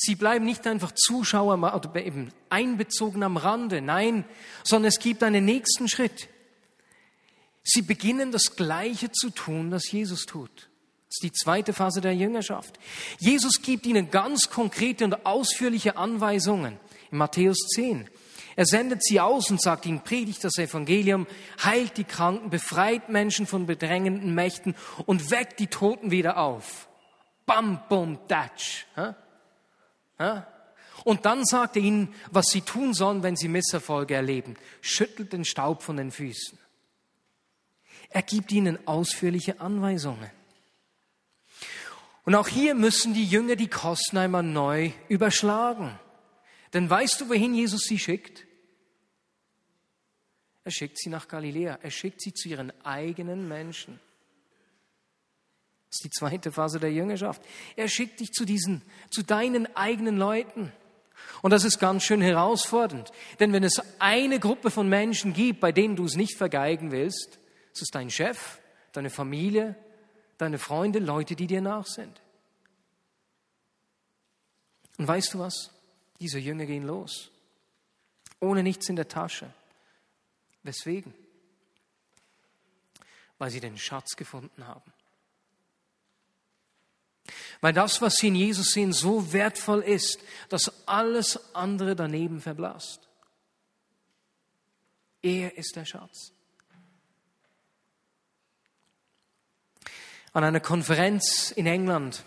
Sie 0.00 0.14
bleiben 0.14 0.44
nicht 0.44 0.64
einfach 0.68 0.92
Zuschauer 0.92 1.58
oder 1.58 1.96
eben 1.96 2.32
einbezogen 2.50 3.24
am 3.24 3.36
Rande, 3.36 3.82
nein, 3.82 4.24
sondern 4.62 4.90
es 4.90 5.00
gibt 5.00 5.24
einen 5.24 5.44
nächsten 5.44 5.88
Schritt. 5.88 6.28
Sie 7.64 7.82
beginnen 7.82 8.30
das 8.30 8.54
Gleiche 8.54 9.10
zu 9.10 9.30
tun, 9.30 9.72
das 9.72 9.90
Jesus 9.90 10.24
tut. 10.24 10.50
Das 11.08 11.16
ist 11.16 11.22
die 11.24 11.32
zweite 11.32 11.72
Phase 11.72 12.00
der 12.00 12.14
Jüngerschaft. 12.14 12.78
Jesus 13.18 13.60
gibt 13.60 13.86
ihnen 13.86 14.12
ganz 14.12 14.50
konkrete 14.50 15.04
und 15.04 15.26
ausführliche 15.26 15.96
Anweisungen 15.96 16.78
in 17.10 17.18
Matthäus 17.18 17.58
10. 17.74 18.08
Er 18.54 18.66
sendet 18.66 19.02
sie 19.02 19.18
aus 19.18 19.50
und 19.50 19.60
sagt 19.60 19.84
ihnen, 19.84 20.02
predigt 20.02 20.44
das 20.44 20.58
Evangelium, 20.58 21.26
heilt 21.64 21.96
die 21.96 22.04
Kranken, 22.04 22.50
befreit 22.50 23.08
Menschen 23.08 23.48
von 23.48 23.66
bedrängenden 23.66 24.32
Mächten 24.32 24.76
und 25.06 25.32
weckt 25.32 25.58
die 25.58 25.66
Toten 25.66 26.12
wieder 26.12 26.36
auf. 26.36 26.88
Bam, 27.46 27.80
bum, 27.88 28.20
datsch. 28.28 28.86
Und 31.04 31.24
dann 31.24 31.44
sagt 31.44 31.76
er 31.76 31.82
ihnen, 31.82 32.14
was 32.30 32.46
sie 32.46 32.62
tun 32.62 32.92
sollen, 32.92 33.22
wenn 33.22 33.36
sie 33.36 33.48
Misserfolge 33.48 34.14
erleben. 34.14 34.56
Schüttelt 34.80 35.32
den 35.32 35.44
Staub 35.44 35.82
von 35.82 35.96
den 35.96 36.10
Füßen. 36.10 36.58
Er 38.10 38.22
gibt 38.22 38.52
ihnen 38.52 38.86
ausführliche 38.86 39.60
Anweisungen. 39.60 40.30
Und 42.24 42.34
auch 42.34 42.48
hier 42.48 42.74
müssen 42.74 43.14
die 43.14 43.24
Jünger 43.24 43.56
die 43.56 43.68
Kosten 43.68 44.18
einmal 44.18 44.42
neu 44.42 44.90
überschlagen. 45.08 45.98
Denn 46.74 46.90
weißt 46.90 47.20
du, 47.20 47.28
wohin 47.28 47.54
Jesus 47.54 47.82
sie 47.84 47.98
schickt? 47.98 48.44
Er 50.64 50.70
schickt 50.70 50.98
sie 50.98 51.08
nach 51.08 51.28
Galiläa. 51.28 51.78
Er 51.82 51.90
schickt 51.90 52.20
sie 52.20 52.34
zu 52.34 52.48
ihren 52.48 52.70
eigenen 52.84 53.48
Menschen. 53.48 53.98
Das 55.88 55.96
ist 55.96 56.04
die 56.04 56.10
zweite 56.10 56.52
Phase 56.52 56.78
der 56.78 56.92
Jüngerschaft. 56.92 57.42
Er 57.74 57.88
schickt 57.88 58.20
dich 58.20 58.32
zu 58.32 58.44
diesen, 58.44 58.82
zu 59.10 59.22
deinen 59.22 59.74
eigenen 59.74 60.18
Leuten. 60.18 60.72
Und 61.40 61.50
das 61.50 61.64
ist 61.64 61.78
ganz 61.78 62.02
schön 62.04 62.20
herausfordernd. 62.20 63.10
Denn 63.40 63.52
wenn 63.52 63.64
es 63.64 63.82
eine 63.98 64.38
Gruppe 64.38 64.70
von 64.70 64.88
Menschen 64.88 65.32
gibt, 65.32 65.60
bei 65.60 65.72
denen 65.72 65.96
du 65.96 66.04
es 66.04 66.14
nicht 66.14 66.36
vergeigen 66.36 66.90
willst, 66.90 67.38
ist 67.72 67.82
es 67.82 67.88
dein 67.90 68.10
Chef, 68.10 68.58
deine 68.92 69.08
Familie, 69.08 69.76
deine 70.36 70.58
Freunde, 70.58 70.98
Leute, 70.98 71.36
die 71.36 71.46
dir 71.46 71.62
nach 71.62 71.86
sind. 71.86 72.20
Und 74.98 75.08
weißt 75.08 75.34
du 75.34 75.38
was? 75.38 75.70
Diese 76.20 76.38
Jünger 76.38 76.66
gehen 76.66 76.84
los. 76.84 77.30
Ohne 78.40 78.62
nichts 78.62 78.88
in 78.88 78.96
der 78.96 79.08
Tasche. 79.08 79.52
Weswegen? 80.64 81.14
Weil 83.38 83.50
sie 83.50 83.60
den 83.60 83.78
Schatz 83.78 84.16
gefunden 84.16 84.66
haben. 84.66 84.92
Weil 87.60 87.72
das, 87.72 88.00
was 88.00 88.14
sie 88.14 88.28
in 88.28 88.34
Jesus 88.34 88.72
sehen, 88.72 88.92
so 88.92 89.32
wertvoll 89.32 89.80
ist, 89.80 90.20
dass 90.48 90.86
alles 90.86 91.54
andere 91.54 91.96
daneben 91.96 92.40
verblasst. 92.40 93.08
Er 95.22 95.56
ist 95.58 95.76
der 95.76 95.84
Schatz. 95.84 96.32
An 100.32 100.44
einer 100.44 100.60
Konferenz 100.60 101.50
in 101.50 101.66
England 101.66 102.22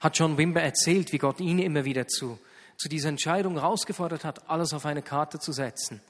hat 0.00 0.18
John 0.18 0.38
Wimber 0.38 0.62
erzählt, 0.62 1.12
wie 1.12 1.18
Gott 1.18 1.40
ihn 1.40 1.58
immer 1.58 1.84
wieder 1.84 2.06
zu, 2.06 2.38
zu 2.78 2.88
dieser 2.88 3.10
Entscheidung 3.10 3.54
herausgefordert 3.54 4.24
hat, 4.24 4.48
alles 4.48 4.72
auf 4.72 4.86
eine 4.86 5.02
Karte 5.02 5.38
zu 5.38 5.52
setzen. 5.52 6.00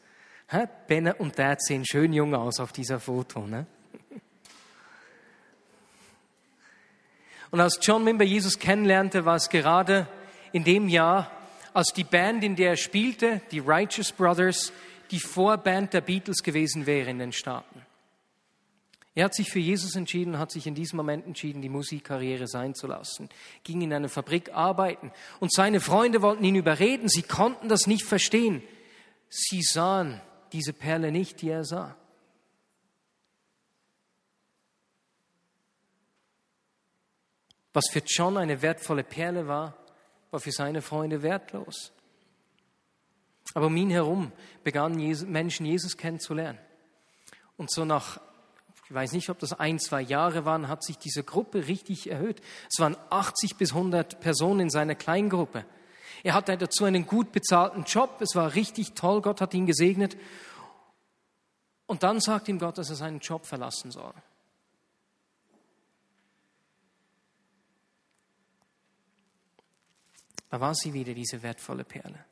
Hä? 0.49 0.69
Ben 0.87 1.11
und 1.11 1.39
Dad 1.39 1.61
sehen 1.61 1.85
schön 1.85 2.13
jung 2.13 2.35
aus 2.35 2.61
auf 2.61 2.73
dieser 2.73 3.01
Foto. 3.01 3.47
Ne? 3.47 3.67
Und 7.51 7.61
als 7.61 7.79
John 7.81 8.05
Wimber 8.07 8.25
Jesus 8.25 8.59
kennenlernte, 8.59 9.25
war 9.25 9.37
es 9.37 9.49
gerade 9.49 10.09
in 10.53 10.65
dem 10.65 10.89
Jahr, 10.89 11.31
als 11.73 11.93
die 11.93 12.05
Band, 12.05 12.43
in 12.43 12.57
der 12.57 12.71
er 12.71 12.77
spielte, 12.77 13.43
die 13.51 13.59
Righteous 13.59 14.13
Brothers, 14.13 14.73
die 15.11 15.21
Vorband 15.21 15.93
der 15.93 16.01
Beatles 16.01 16.43
gewesen 16.43 16.87
wäre 16.87 17.11
in 17.11 17.19
den 17.19 17.33
Staaten. 17.33 17.83
Er 19.15 19.25
hat 19.25 19.35
sich 19.35 19.51
für 19.51 19.59
Jesus 19.59 19.97
entschieden, 19.97 20.39
hat 20.39 20.51
sich 20.51 20.67
in 20.67 20.75
diesem 20.75 20.99
Moment 20.99 21.27
entschieden, 21.27 21.63
die 21.63 21.71
Musikkarriere 21.71 22.47
sein 22.47 22.75
zu 22.75 22.87
lassen, 22.87 23.31
ging 23.65 23.81
in 23.81 23.93
eine 23.93 24.11
Fabrik 24.11 24.53
arbeiten 24.53 25.11
und 25.41 25.53
seine 25.53 25.81
Freunde 25.81 26.21
wollten 26.21 26.45
ihn 26.45 26.55
überreden, 26.55 27.09
sie 27.09 27.23
konnten 27.23 27.71
das 27.71 27.87
nicht 27.87 28.05
verstehen. 28.05 28.63
Sie 29.31 29.63
sahen 29.63 30.21
diese 30.53 30.75
Perle 30.75 31.11
nicht, 31.13 31.41
die 31.41 31.49
er 31.49 31.65
sah. 31.65 31.97
Was 37.77 37.91
für 37.91 38.03
John 38.07 38.39
eine 38.39 38.63
wertvolle 38.63 39.05
Perle 39.05 39.49
war, 39.49 39.77
war 40.31 40.41
für 40.41 40.51
seine 40.51 40.81
Freunde 40.81 41.23
wertlos. 41.23 41.93
Aber 43.53 43.67
um 43.67 43.77
ihn 43.77 43.91
herum 43.91 44.33
begannen 44.65 44.97
Menschen 45.31 45.67
Jesus 45.67 45.99
kennenzulernen. 45.99 46.59
Und 47.59 47.71
so 47.71 47.85
nach 47.85 48.19
ich 48.87 48.95
weiß 48.95 49.13
nicht, 49.13 49.29
ob 49.29 49.41
das 49.41 49.53
ein, 49.53 49.79
zwei 49.79 50.01
Jahre 50.01 50.47
waren, 50.47 50.69
hat 50.69 50.85
sich 50.85 50.97
diese 50.97 51.23
Gruppe 51.23 51.67
richtig 51.67 52.09
erhöht. 52.09 52.41
Es 52.71 52.81
waren 52.81 52.97
80 53.11 53.57
bis 53.57 53.73
100 53.73 54.21
Personen 54.21 54.61
in 54.61 54.71
seiner 54.71 54.95
Kleingruppe. 54.95 55.67
Er 56.23 56.33
hatte 56.33 56.57
dazu 56.57 56.87
einen 56.87 57.07
gut 57.07 57.31
bezahlten 57.31 57.85
Job. 57.85 58.23
Es 58.23 58.35
war 58.35 58.55
richtig 58.55 58.95
toll. 58.95 59.21
Gott 59.21 59.43
hat 59.43 59.53
ihn 59.53 59.67
gesegnet. 59.67 60.17
Und 61.85 62.05
dann 62.05 62.21
sagt 62.21 62.49
ihm 62.49 62.59
Gott, 62.59 62.79
dass 62.79 62.89
er 62.89 62.97
seinen 62.97 63.19
Job 63.19 63.45
verlassen 63.45 63.91
soll. 63.91 64.15
Da 70.51 70.61
war 70.61 70.75
sie 70.75 70.93
wieder, 70.93 71.15
diese 71.15 71.43
wertvolle 71.43 71.85
Perle. 71.85 72.25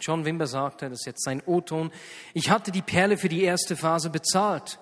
John 0.00 0.24
Wimber 0.24 0.46
sagte, 0.46 0.88
das 0.88 1.00
ist 1.00 1.06
jetzt 1.06 1.24
sein 1.24 1.42
O-Ton, 1.44 1.90
ich 2.34 2.50
hatte 2.50 2.70
die 2.70 2.82
Perle 2.82 3.16
für 3.16 3.28
die 3.28 3.42
erste 3.42 3.76
Phase 3.76 4.10
bezahlt. 4.10 4.78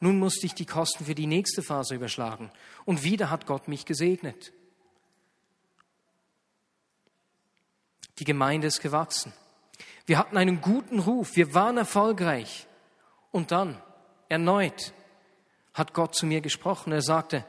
Nun 0.00 0.18
musste 0.18 0.46
ich 0.46 0.54
die 0.54 0.66
Kosten 0.66 1.04
für 1.04 1.14
die 1.14 1.26
nächste 1.26 1.62
Phase 1.62 1.94
überschlagen. 1.94 2.50
Und 2.84 3.02
wieder 3.02 3.30
hat 3.30 3.46
Gott 3.46 3.68
mich 3.68 3.86
gesegnet. 3.86 4.52
Die 8.18 8.24
Gemeinde 8.24 8.66
ist 8.66 8.80
gewachsen. 8.80 9.32
Wir 10.04 10.18
hatten 10.18 10.36
einen 10.36 10.60
guten 10.60 11.00
Ruf, 11.00 11.36
wir 11.36 11.54
waren 11.54 11.76
erfolgreich. 11.76 12.66
Und 13.30 13.50
dann, 13.50 13.80
erneut, 14.28 14.92
hat 15.74 15.92
Gott 15.92 16.14
zu 16.14 16.26
mir 16.26 16.40
gesprochen. 16.40 16.92
Er 16.92 17.02
sagte, 17.02 17.44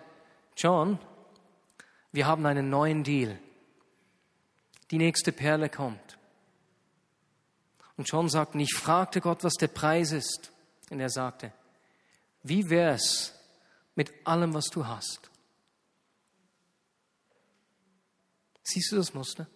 John, 0.55 0.99
wir 2.11 2.25
haben 2.27 2.45
einen 2.45 2.69
neuen 2.69 3.03
Deal. 3.03 3.39
Die 4.91 4.97
nächste 4.97 5.31
Perle 5.31 5.69
kommt. 5.69 6.17
Und 7.97 8.09
John 8.09 8.29
sagte, 8.29 8.59
ich 8.59 8.73
fragte 8.73 9.21
Gott, 9.21 9.43
was 9.43 9.53
der 9.55 9.67
Preis 9.67 10.11
ist. 10.11 10.51
Und 10.89 10.99
er 10.99 11.09
sagte, 11.09 11.51
wie 12.43 12.69
wär's 12.69 13.33
mit 13.95 14.13
allem, 14.25 14.53
was 14.53 14.67
du 14.67 14.85
hast? 14.85 15.29
Siehst 18.63 18.91
du 18.91 18.97
das 18.97 19.13
Muster? 19.13 19.47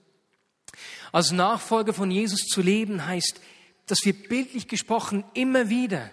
Als 1.11 1.31
Nachfolger 1.31 1.93
von 1.93 2.09
Jesus 2.11 2.47
zu 2.47 2.61
leben 2.61 3.05
heißt, 3.05 3.39
dass 3.85 3.99
wir 4.03 4.13
bildlich 4.13 4.67
gesprochen 4.67 5.23
immer 5.33 5.69
wieder 5.69 6.09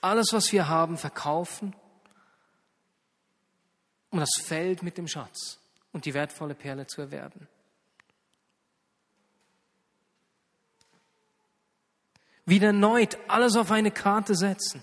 alles, 0.00 0.32
was 0.32 0.52
wir 0.52 0.68
haben, 0.68 0.96
verkaufen, 0.96 1.74
um 4.10 4.20
das 4.20 4.30
Feld 4.42 4.82
mit 4.82 4.96
dem 4.96 5.08
Schatz 5.08 5.58
und 5.92 6.04
die 6.04 6.14
wertvolle 6.14 6.54
Perle 6.54 6.86
zu 6.86 7.00
erwerben. 7.00 7.48
Wieder 12.48 12.68
erneut 12.68 13.18
alles 13.28 13.56
auf 13.56 13.70
eine 13.70 13.90
Karte 13.90 14.34
setzen 14.34 14.82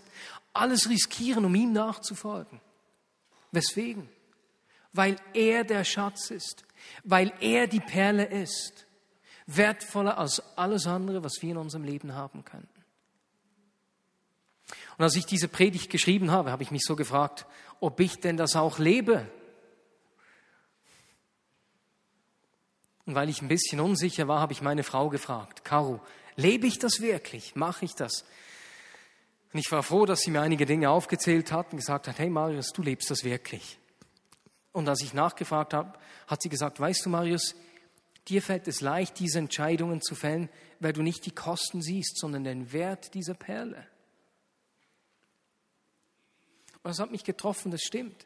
alles 0.56 0.90
riskieren, 0.90 1.46
um 1.46 1.54
ihm 1.54 1.74
nachzufolgen. 1.74 2.62
Weswegen? 3.52 4.10
Weil 4.94 5.18
er 5.34 5.64
der 5.64 5.84
Schatz 5.84 6.32
ist, 6.32 6.64
weil 7.04 7.34
er 7.42 7.68
die 7.68 7.82
Perle 7.82 8.26
ist, 8.26 8.88
wertvoller 9.46 10.18
als 10.18 10.42
alles 10.58 10.88
andere, 10.88 11.24
was 11.24 11.42
wir 11.42 11.52
in 11.52 11.58
unserem 11.58 11.84
Leben 11.84 12.16
haben 12.16 12.46
könnten. 12.46 12.70
Und 14.98 15.04
als 15.04 15.16
ich 15.16 15.26
diese 15.26 15.50
Predigt 15.50 15.92
geschrieben 15.92 16.32
habe, 16.32 16.52
habe 16.52 16.64
ich 16.64 16.72
mich 16.72 16.84
so 16.84 16.96
gefragt, 16.96 17.46
ob 17.82 18.00
ich 18.00 18.20
denn 18.22 18.38
das 18.38 18.56
auch 18.56 18.80
lebe. 18.80 19.30
Und 23.06 23.14
weil 23.14 23.30
ich 23.30 23.42
ein 23.42 23.50
bisschen 23.50 23.82
unsicher 23.82 24.28
war, 24.30 24.40
habe 24.40 24.54
ich 24.54 24.62
meine 24.62 24.84
Frau 24.84 25.10
gefragt, 25.10 25.66
Caro, 25.66 26.02
lebe 26.36 26.68
ich 26.68 26.80
das 26.80 27.02
wirklich? 27.02 27.56
Mache 27.56 27.86
ich 27.86 27.96
das? 27.96 28.26
Und 29.54 29.60
ich 29.60 29.72
war 29.72 29.84
froh, 29.84 30.06
dass 30.06 30.22
sie 30.22 30.32
mir 30.32 30.42
einige 30.42 30.66
Dinge 30.66 30.90
aufgezählt 30.90 31.52
hat 31.52 31.72
und 31.72 31.78
gesagt 31.78 32.08
hat, 32.08 32.20
hey 32.20 32.30
Marius, 32.30 32.74
du 32.74 32.82
lebst 32.82 33.10
das 33.10 33.24
wirklich. 33.24 33.80
Und 34.74 34.90
als 34.90 35.02
ich 35.02 35.14
nachgefragt 35.14 35.74
habe, 35.74 35.98
hat 36.28 36.42
sie 36.42 36.50
gesagt, 36.50 36.80
weißt 36.80 37.06
du 37.06 37.10
Marius, 37.10 37.56
Dir 38.28 38.42
fällt 38.42 38.68
es 38.68 38.82
leicht, 38.82 39.20
diese 39.20 39.38
Entscheidungen 39.38 40.02
zu 40.02 40.16
fällen, 40.16 40.50
weil 40.80 40.94
du 40.94 41.04
nicht 41.04 41.26
die 41.26 41.32
Kosten 41.32 41.82
siehst, 41.82 42.18
sondern 42.18 42.44
den 42.44 42.74
Wert 42.74 43.14
dieser 43.14 43.36
Perle. 43.36 43.88
Und 46.82 46.90
das 46.90 47.00
hat 47.00 47.12
mich 47.12 47.24
getroffen, 47.24 47.72
das 47.72 47.82
stimmt. 47.82 48.26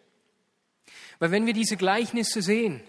Weil 1.19 1.31
wenn 1.31 1.45
wir 1.45 1.53
diese 1.53 1.75
Gleichnisse 1.75 2.41
sehen, 2.41 2.81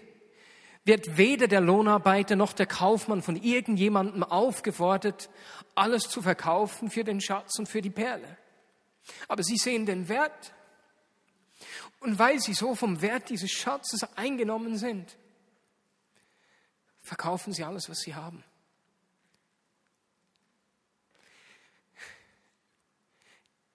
wird 0.83 1.17
weder 1.17 1.47
der 1.47 1.61
Lohnarbeiter 1.61 2.35
noch 2.35 2.53
der 2.53 2.65
Kaufmann 2.65 3.21
von 3.21 3.35
irgendjemandem 3.35 4.23
aufgefordert, 4.23 5.29
alles 5.75 6.03
zu 6.03 6.21
verkaufen 6.21 6.89
für 6.89 7.03
den 7.03 7.21
Schatz 7.21 7.59
und 7.59 7.69
für 7.69 7.81
die 7.81 7.89
Perle. 7.89 8.37
Aber 9.27 9.43
sie 9.43 9.57
sehen 9.57 9.85
den 9.85 10.09
Wert. 10.09 10.53
Und 11.99 12.17
weil 12.17 12.39
sie 12.39 12.53
so 12.53 12.73
vom 12.73 13.01
Wert 13.01 13.29
dieses 13.29 13.51
Schatzes 13.51 14.01
eingenommen 14.15 14.77
sind, 14.77 15.17
verkaufen 17.01 17.53
sie 17.53 17.63
alles, 17.63 17.89
was 17.89 17.99
sie 17.99 18.15
haben. 18.15 18.43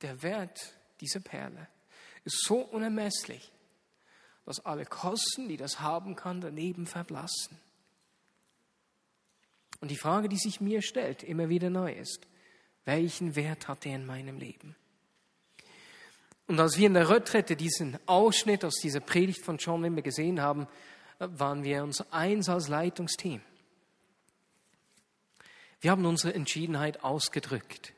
Der 0.03 0.23
Wert 0.23 0.75
dieser 1.01 1.21
Perle 1.21 1.69
ist 2.25 2.45
so 2.45 2.59
unermesslich, 2.59 3.53
dass 4.47 4.65
alle 4.65 4.87
Kosten, 4.87 5.49
die 5.49 5.57
das 5.57 5.81
haben 5.81 6.15
kann, 6.15 6.41
daneben 6.41 6.87
verblassen. 6.87 7.59
Und 9.81 9.91
die 9.91 9.99
Frage, 9.99 10.29
die 10.29 10.39
sich 10.39 10.61
mir 10.61 10.81
stellt, 10.81 11.23
immer 11.23 11.49
wieder 11.49 11.69
neu 11.69 11.93
ist, 11.93 12.27
welchen 12.85 13.35
Wert 13.35 13.69
hat 13.69 13.85
er 13.85 13.97
in 13.97 14.07
meinem 14.07 14.39
Leben? 14.39 14.77
Und 16.47 16.61
als 16.61 16.79
wir 16.79 16.87
in 16.87 16.95
der 16.95 17.11
Retrette 17.11 17.57
diesen 17.57 17.99
Ausschnitt 18.07 18.65
aus 18.65 18.77
dieser 18.77 19.01
Predigt 19.01 19.45
von 19.45 19.59
John 19.59 19.83
Wimber 19.83 20.03
gesehen 20.03 20.41
haben, 20.41 20.69
waren 21.19 21.65
wir 21.65 21.83
uns 21.83 22.01
eins 22.13 22.49
als 22.49 22.69
Leitungsteam. 22.69 23.41
Wir 25.81 25.91
haben 25.91 26.07
unsere 26.07 26.35
Entschiedenheit 26.35 27.03
ausgedrückt, 27.03 27.93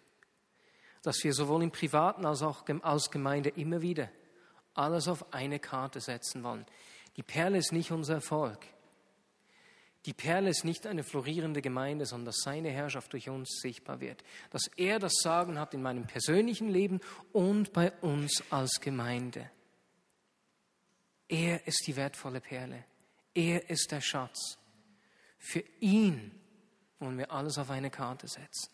dass 1.03 1.23
wir 1.23 1.35
sowohl 1.35 1.63
im 1.63 1.71
Privaten 1.71 2.25
als 2.25 2.43
auch 2.43 2.65
als 2.83 3.11
Gemeinde 3.11 3.51
immer 3.51 3.83
wieder 3.83 4.09
alles 4.79 5.09
auf 5.09 5.33
eine 5.33 5.59
Karte 5.59 6.01
setzen 6.01 6.43
wollen. 6.43 6.65
Die 7.17 7.23
Perle 7.23 7.59
ist 7.59 7.73
nicht 7.73 7.91
unser 7.91 8.15
Erfolg. 8.15 8.59
Die 10.07 10.15
Perle 10.15 10.49
ist 10.49 10.65
nicht 10.65 10.87
eine 10.87 11.03
florierende 11.03 11.61
Gemeinde, 11.61 12.07
sondern 12.07 12.27
dass 12.27 12.41
seine 12.43 12.71
Herrschaft 12.71 13.13
durch 13.13 13.29
uns 13.29 13.59
sichtbar 13.61 14.01
wird. 14.01 14.23
Dass 14.51 14.69
er 14.77 14.99
das 14.99 15.13
Sagen 15.21 15.59
hat 15.59 15.75
in 15.75 15.83
meinem 15.83 16.07
persönlichen 16.07 16.69
Leben 16.69 17.01
und 17.33 17.73
bei 17.73 17.93
uns 18.01 18.43
als 18.51 18.81
Gemeinde. 18.81 19.51
Er 21.29 21.67
ist 21.67 21.87
die 21.87 21.97
wertvolle 21.97 22.41
Perle. 22.41 22.85
Er 23.35 23.69
ist 23.69 23.91
der 23.91 24.01
Schatz. 24.01 24.59
Für 25.39 25.63
ihn 25.81 26.33
wollen 27.01 27.19
wir 27.19 27.31
alles 27.31 27.59
auf 27.59 27.71
eine 27.71 27.91
Karte 27.91 28.29
setzen. 28.29 28.71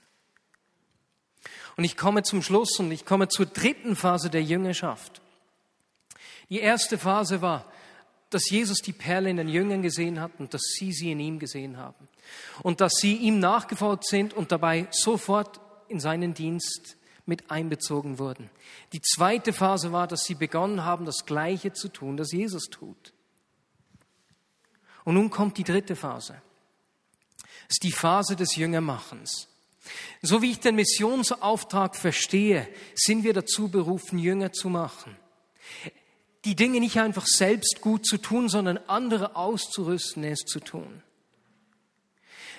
Und 1.77 1.85
ich 1.85 1.97
komme 1.97 2.23
zum 2.23 2.43
Schluss 2.43 2.79
und 2.79 2.93
ich 2.93 3.05
komme 3.05 3.29
zur 3.29 3.47
dritten 3.47 3.97
Phase 3.97 4.31
der 4.31 4.43
Jüngerschaft. 4.43 5.21
Die 6.51 6.61
erste 6.61 6.99
Phase 6.99 7.43
war, 7.43 7.71
dass 8.31 8.51
Jesus 8.51 8.79
die 8.79 8.93
Perle 8.93 9.31
in 9.31 9.37
den 9.37 9.49
Jüngern 9.49 9.83
gesehen 9.83 10.21
hat 10.21 10.33
und 10.39 10.55
dass 10.55 10.63
sie 10.63 10.93
sie 10.93 11.13
in 11.13 11.21
ihm 11.21 11.39
gesehen 11.39 11.77
haben. 11.77 12.09
Und 12.63 12.81
dass 12.81 12.95
sie 12.95 13.17
ihm 13.17 13.39
nachgefolgt 13.39 14.07
sind 14.07 14.35
und 14.35 14.51
dabei 14.51 14.89
sofort 14.91 15.61
in 15.89 16.01
seinen 16.01 16.35
Dienst 16.35 16.97
mit 17.27 17.51
einbezogen 17.51 18.19
wurden. 18.19 18.51
Die 18.93 19.01
zweite 19.01 19.53
Phase 19.53 19.93
war, 19.93 20.07
dass 20.07 20.25
sie 20.25 20.35
begonnen 20.35 20.85
haben, 20.85 21.05
das 21.05 21.27
Gleiche 21.27 21.73
zu 21.73 21.89
tun, 21.89 22.17
das 22.17 22.33
Jesus 22.33 22.65
tut. 22.65 23.15
Und 25.05 25.15
nun 25.15 25.31
kommt 25.31 25.57
die 25.57 25.65
dritte 25.65 25.97
Phase. 25.97 26.43
Es 27.69 27.77
ist 27.77 27.85
die 27.85 27.93
Phase 27.93 28.37
des 28.37 28.57
Jüngermachens. 28.57 29.49
So 30.23 30.43
wie 30.43 30.51
ich 30.51 30.61
den 30.61 30.75
Missionsauftrag 30.75 31.95
verstehe, 31.95 32.69
sind 32.95 33.23
wir 33.23 33.33
dazu 33.33 33.69
berufen, 33.69 34.19
Jünger 34.19 34.53
zu 34.53 34.69
machen 34.71 35.17
die 36.45 36.55
Dinge 36.55 36.81
nicht 36.81 36.99
einfach 36.99 37.27
selbst 37.27 37.81
gut 37.81 38.07
zu 38.07 38.19
tun, 38.19 38.49
sondern 38.49 38.79
andere 38.87 39.37
auszurüsten, 39.37 40.25
es 40.25 40.41
zu 40.41 40.61
tun. 40.61 41.03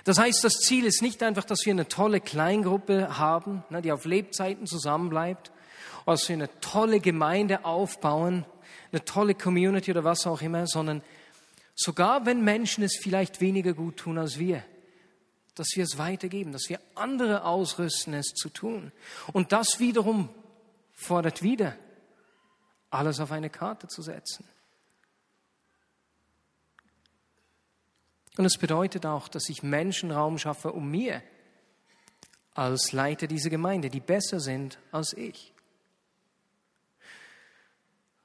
Das 0.04 0.20
heißt, 0.20 0.44
das 0.44 0.60
Ziel 0.60 0.86
ist 0.86 1.02
nicht 1.02 1.24
einfach, 1.24 1.46
dass 1.46 1.66
wir 1.66 1.74
eine 1.74 1.88
tolle 1.88 2.20
Kleingruppe 2.20 3.18
haben, 3.18 3.64
ne, 3.70 3.82
die 3.82 3.92
auf 3.92 4.06
Lebzeiten 4.06 4.68
zusammenbleibt, 4.68 5.52
oder 6.06 6.14
dass 6.14 6.30
wir 6.30 6.36
eine 6.36 6.60
tolle 6.60 7.00
Gemeinde 7.00 7.66
aufbauen, 7.66 8.46
eine 8.92 9.04
tolle 9.04 9.34
Community 9.34 9.92
oder 9.92 10.04
was 10.04 10.28
auch 10.28 10.42
immer, 10.42 10.68
sondern 10.68 11.02
sogar 11.74 12.26
wenn 12.26 12.44
Menschen 12.44 12.84
es 12.84 12.98
vielleicht 13.02 13.42
weniger 13.42 13.74
gut 13.74 13.98
tun 13.98 14.18
als 14.18 14.38
wir, 14.38 14.64
dass 15.56 15.70
wir 15.76 15.84
es 15.84 15.98
weitergeben, 15.98 16.52
dass 16.52 16.70
wir 16.70 16.80
andere 16.94 17.44
ausrüsten, 17.44 18.14
es 18.14 18.28
zu 18.28 18.50
tun. 18.50 18.92
Und 19.34 19.52
das 19.52 19.80
wiederum 19.80 20.30
fordert 20.94 21.42
wieder 21.42 21.76
alles 22.90 23.20
auf 23.20 23.32
eine 23.32 23.50
Karte 23.50 23.88
zu 23.88 24.02
setzen. 24.02 24.48
Und 28.38 28.46
es 28.46 28.58
bedeutet 28.58 29.06
auch, 29.06 29.28
dass 29.28 29.50
ich 29.50 29.64
Menschen 29.64 30.12
Raum 30.12 30.38
schaffe, 30.38 30.72
um 30.74 30.90
mir 30.92 31.22
als 32.54 32.92
Leiter 32.92 33.28
dieser 33.28 33.50
Gemeinde, 33.50 33.90
die 33.90 34.00
besser 34.00 34.40
sind 34.40 34.80
als 34.92 35.14
ich. 35.14 35.54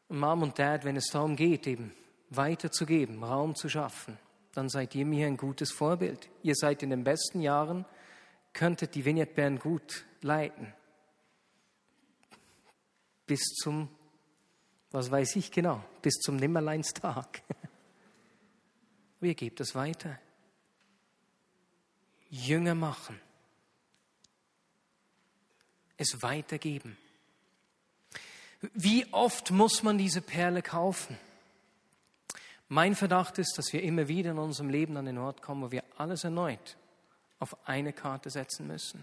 Mom 0.09 0.43
und 0.43 0.59
Dad, 0.59 0.85
wenn 0.85 0.97
es 0.97 1.07
darum 1.07 1.37
geht, 1.37 1.67
eben 1.67 1.93
weiterzugeben, 2.31 3.23
Raum 3.23 3.55
zu 3.55 3.69
schaffen, 3.69 4.19
dann 4.53 4.69
seid 4.69 4.95
ihr 4.95 5.07
mir 5.07 5.27
ein 5.27 5.37
gutes 5.37 5.71
Vorbild. 5.71 6.29
Ihr 6.43 6.55
seid 6.57 6.83
in 6.83 6.91
den 6.91 7.05
besten 7.05 7.41
Jahren, 7.41 7.85
könntet 8.53 8.97
die 8.97 9.05
Vignette 9.05 9.35
Bern 9.35 9.59
gut 9.59 10.05
leiten. 10.23 10.73
Bis 13.27 13.41
zum 13.63 13.89
was 14.91 15.11
weiß 15.11 15.37
ich 15.37 15.51
genau, 15.51 15.83
bis 16.03 16.15
zum 16.15 16.37
Nimmerleinstag. 16.37 17.43
Wie 19.21 19.35
gebt 19.35 19.61
es 19.61 19.75
weiter? 19.75 20.19
Jünger 22.31 22.75
machen. 22.75 23.21
Es 25.97 26.23
weitergeben. 26.23 26.97
Wie 28.75 29.07
oft 29.13 29.51
muss 29.51 29.83
man 29.83 29.99
diese 29.99 30.21
Perle 30.21 30.63
kaufen? 30.63 31.19
Mein 32.69 32.95
Verdacht 32.95 33.39
ist, 33.39 33.59
dass 33.59 33.73
wir 33.73 33.83
immer 33.83 34.09
wieder 34.09 34.31
in 34.31 34.39
unserem 34.39 34.71
Leben 34.71 34.97
an 34.97 35.07
den 35.07 35.19
Ort 35.19 35.43
kommen, 35.43 35.63
wo 35.63 35.71
wir 35.71 35.83
alles 35.97 36.25
erneut 36.25 36.77
auf 37.41 37.57
eine 37.67 37.93
Karte 37.93 38.31
setzen 38.31 38.67
müssen. 38.67 39.03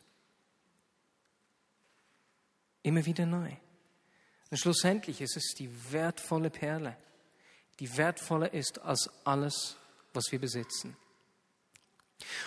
Immer 2.83 3.05
wieder 3.05 3.25
neu. 3.25 3.51
Und 4.49 4.57
schlussendlich 4.57 5.21
ist 5.21 5.35
es 5.35 5.53
die 5.57 5.69
wertvolle 5.91 6.49
Perle, 6.49 6.95
die 7.79 7.97
wertvoller 7.97 8.53
ist 8.53 8.79
als 8.79 9.09
alles, 9.23 9.77
was 10.13 10.31
wir 10.31 10.39
besitzen. 10.39 10.95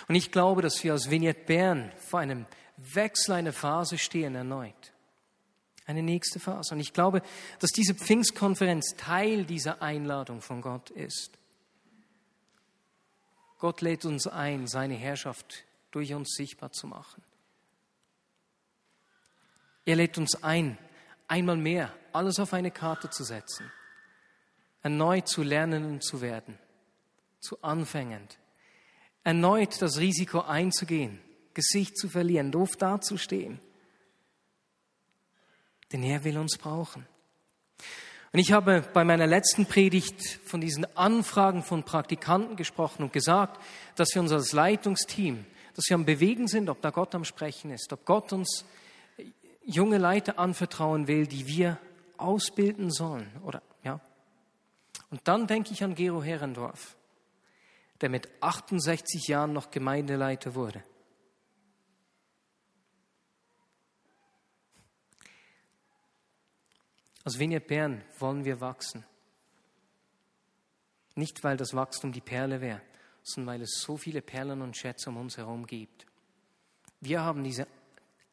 Und 0.07 0.15
ich 0.15 0.31
glaube, 0.31 0.61
dass 0.61 0.83
wir 0.83 0.93
als 0.93 1.09
Vignette 1.09 1.45
Bern 1.45 1.91
vor 1.97 2.19
einem 2.19 2.45
Wechsel, 2.77 3.33
einer 3.33 3.53
Phase 3.53 3.97
stehen 3.97 4.35
erneut. 4.35 4.91
Eine 5.85 6.03
nächste 6.03 6.39
Phase. 6.39 6.73
Und 6.73 6.79
ich 6.79 6.93
glaube, 6.93 7.21
dass 7.59 7.71
diese 7.71 7.95
Pfingstkonferenz 7.95 8.95
Teil 8.97 9.45
dieser 9.45 9.81
Einladung 9.81 10.41
von 10.41 10.61
Gott 10.61 10.89
ist. 10.89 11.37
Gott 13.59 13.81
lädt 13.81 14.05
uns 14.05 14.27
ein, 14.27 14.67
seine 14.67 14.95
Herrschaft 14.95 15.63
durch 15.91 16.13
uns 16.13 16.33
sichtbar 16.35 16.71
zu 16.71 16.87
machen. 16.87 17.21
Er 19.85 19.95
lädt 19.95 20.17
uns 20.17 20.43
ein, 20.43 20.77
einmal 21.31 21.55
mehr 21.55 21.93
alles 22.11 22.39
auf 22.39 22.53
eine 22.53 22.71
Karte 22.71 23.09
zu 23.09 23.23
setzen, 23.23 23.71
erneut 24.83 25.29
zu 25.29 25.43
lernen 25.43 25.85
und 25.85 26.03
zu 26.03 26.19
werden, 26.19 26.59
zu 27.39 27.63
anfängend, 27.63 28.37
erneut 29.23 29.81
das 29.81 29.97
Risiko 29.97 30.41
einzugehen, 30.41 31.21
Gesicht 31.53 31.97
zu 31.97 32.09
verlieren, 32.09 32.51
doof 32.51 32.75
dazustehen. 32.75 33.59
Denn 35.93 36.03
er 36.03 36.23
will 36.25 36.37
uns 36.37 36.57
brauchen. 36.57 37.07
Und 38.33 38.39
ich 38.39 38.51
habe 38.51 38.83
bei 38.93 39.03
meiner 39.03 39.27
letzten 39.27 39.65
Predigt 39.65 40.39
von 40.45 40.59
diesen 40.59 40.85
Anfragen 40.97 41.63
von 41.63 41.83
Praktikanten 41.83 42.57
gesprochen 42.57 43.03
und 43.03 43.13
gesagt, 43.13 43.61
dass 43.95 44.13
wir 44.13 44.21
uns 44.21 44.31
als 44.31 44.51
Leitungsteam, 44.51 45.45
dass 45.75 45.85
wir 45.87 45.95
am 45.95 46.05
Bewegen 46.05 46.47
sind, 46.47 46.69
ob 46.69 46.81
da 46.81 46.89
Gott 46.89 47.15
am 47.15 47.25
Sprechen 47.25 47.71
ist, 47.71 47.91
ob 47.93 48.05
Gott 48.05 48.33
uns 48.33 48.65
junge 49.63 49.97
Leiter 49.97 50.39
anvertrauen 50.39 51.07
will, 51.07 51.27
die 51.27 51.47
wir 51.47 51.79
ausbilden 52.17 52.91
sollen. 52.91 53.29
Oder, 53.43 53.61
ja. 53.83 53.99
Und 55.09 55.21
dann 55.27 55.47
denke 55.47 55.73
ich 55.73 55.83
an 55.83 55.95
Gero 55.95 56.23
Herrendorf, 56.23 56.95
der 58.01 58.09
mit 58.09 58.29
68 58.41 59.27
Jahren 59.27 59.53
noch 59.53 59.71
Gemeindeleiter 59.71 60.55
wurde. 60.55 60.83
Als 67.23 67.37
Vignette 67.37 67.67
Bern 67.67 68.03
wollen 68.17 68.45
wir 68.45 68.61
wachsen. 68.61 69.05
Nicht, 71.15 71.43
weil 71.43 71.57
das 71.57 71.75
Wachstum 71.75 72.11
die 72.11 72.21
Perle 72.21 72.61
wäre, 72.61 72.81
sondern 73.21 73.55
weil 73.55 73.61
es 73.61 73.81
so 73.81 73.97
viele 73.97 74.21
Perlen 74.21 74.61
und 74.61 74.75
Schätze 74.75 75.09
um 75.09 75.17
uns 75.17 75.37
herum 75.37 75.67
gibt. 75.67 76.07
Wir 76.99 77.21
haben 77.21 77.43
diese 77.43 77.67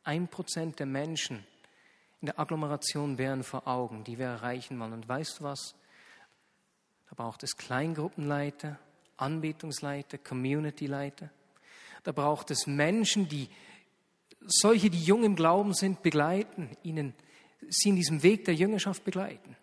1% 0.08 0.76
der 0.76 0.86
Menschen 0.86 1.44
in 2.20 2.26
der 2.26 2.40
Agglomeration 2.40 3.16
Bern 3.16 3.44
vor 3.44 3.68
Augen, 3.68 4.04
die 4.04 4.18
wir 4.18 4.26
erreichen 4.26 4.78
wollen. 4.80 4.92
Und 4.92 5.08
weißt 5.08 5.40
du 5.40 5.44
was? 5.44 5.74
Da 7.08 7.14
braucht 7.14 7.42
es 7.42 7.56
Kleingruppenleiter, 7.56 8.78
Anbetungsleiter, 9.16 10.18
Communityleiter. 10.18 11.30
Da 12.02 12.12
braucht 12.12 12.50
es 12.50 12.66
Menschen, 12.66 13.28
die 13.28 13.48
solche, 14.46 14.90
die 14.90 15.02
jung 15.02 15.24
im 15.24 15.36
Glauben 15.36 15.74
sind, 15.74 16.02
begleiten, 16.02 16.70
ihnen, 16.82 17.14
sie 17.68 17.90
in 17.90 17.96
diesem 17.96 18.22
Weg 18.22 18.44
der 18.44 18.54
Jüngerschaft 18.54 19.04
begleiten. 19.04 19.56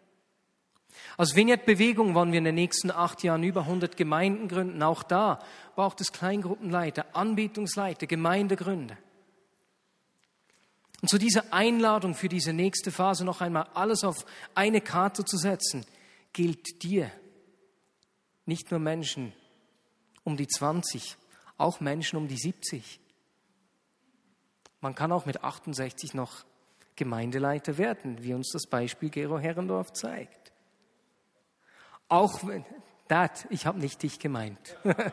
Als 1.18 1.36
Vignette-Bewegung 1.36 2.14
wollen 2.14 2.32
wir 2.32 2.38
in 2.40 2.46
den 2.46 2.56
nächsten 2.56 2.92
acht 2.92 3.24
Jahren 3.24 3.44
über 3.44 3.62
100 3.62 3.98
Gemeinden 3.98 4.48
gründen. 4.48 4.82
Auch 4.84 5.04
da 5.04 5.40
braucht 5.76 6.02
es 6.02 6.12
Kleingruppenleiter, 6.12 7.06
Anbetungsleiter, 7.14 8.08
Gemeindegründer. 8.08 8.98
Und 11.06 11.10
zu 11.10 11.20
dieser 11.20 11.54
Einladung 11.54 12.16
für 12.16 12.30
diese 12.30 12.52
nächste 12.52 12.92
Phase 12.92 13.26
noch 13.26 13.40
einmal 13.40 13.68
alles 13.76 14.04
auf 14.04 14.26
eine 14.56 14.82
Karte 14.82 15.24
zu 15.24 15.38
setzen, 15.38 15.86
gilt 16.34 16.82
dir. 16.82 17.12
Nicht 18.48 18.72
nur 18.72 18.80
Menschen 18.80 19.32
um 20.24 20.36
die 20.36 20.48
20, 20.48 21.16
auch 21.60 21.80
Menschen 21.80 22.18
um 22.18 22.28
die 22.28 22.40
70. 22.40 23.00
Man 24.82 24.96
kann 24.96 25.12
auch 25.12 25.28
mit 25.28 25.44
68 25.44 26.16
noch 26.16 26.44
Gemeindeleiter 26.96 27.78
werden, 27.78 28.24
wie 28.24 28.34
uns 28.34 28.50
das 28.52 28.66
Beispiel 28.66 29.12
Gero 29.12 29.38
Herrendorf 29.38 29.94
zeigt. 29.94 30.54
Auch 32.10 32.48
wenn, 32.48 32.66
Dad, 33.08 33.46
ich 33.52 33.68
habe 33.68 33.78
nicht 33.78 34.02
dich 34.02 34.18
gemeint. 34.18 34.76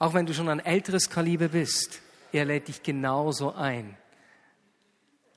auch 0.00 0.12
wenn 0.12 0.26
du 0.26 0.34
schon 0.34 0.48
ein 0.48 0.58
älteres 0.58 1.08
Kaliber 1.08 1.46
bist, 1.46 2.02
er 2.32 2.44
lädt 2.44 2.68
dich 2.68 2.82
genauso 2.82 3.52
ein, 3.54 3.96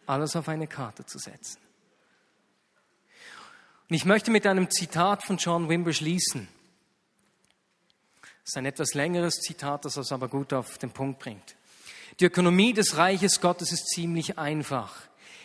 alles 0.05 0.35
auf 0.35 0.47
eine 0.47 0.67
Karte 0.67 1.05
zu 1.05 1.17
setzen. 1.17 1.59
Und 3.89 3.95
ich 3.95 4.05
möchte 4.05 4.31
mit 4.31 4.45
einem 4.45 4.69
Zitat 4.69 5.23
von 5.23 5.37
John 5.37 5.67
Wimber 5.67 5.93
schließen. 5.93 6.47
Das 8.21 8.53
ist 8.53 8.57
ein 8.57 8.65
etwas 8.65 8.93
längeres 8.93 9.35
Zitat, 9.35 9.85
das 9.85 9.97
es 9.97 10.11
aber 10.11 10.27
gut 10.27 10.53
auf 10.53 10.77
den 10.77 10.91
Punkt 10.91 11.19
bringt. 11.19 11.55
Die 12.19 12.25
Ökonomie 12.25 12.73
des 12.73 12.97
Reiches 12.97 13.41
Gottes 13.41 13.71
ist 13.71 13.87
ziemlich 13.87 14.37
einfach. 14.37 14.95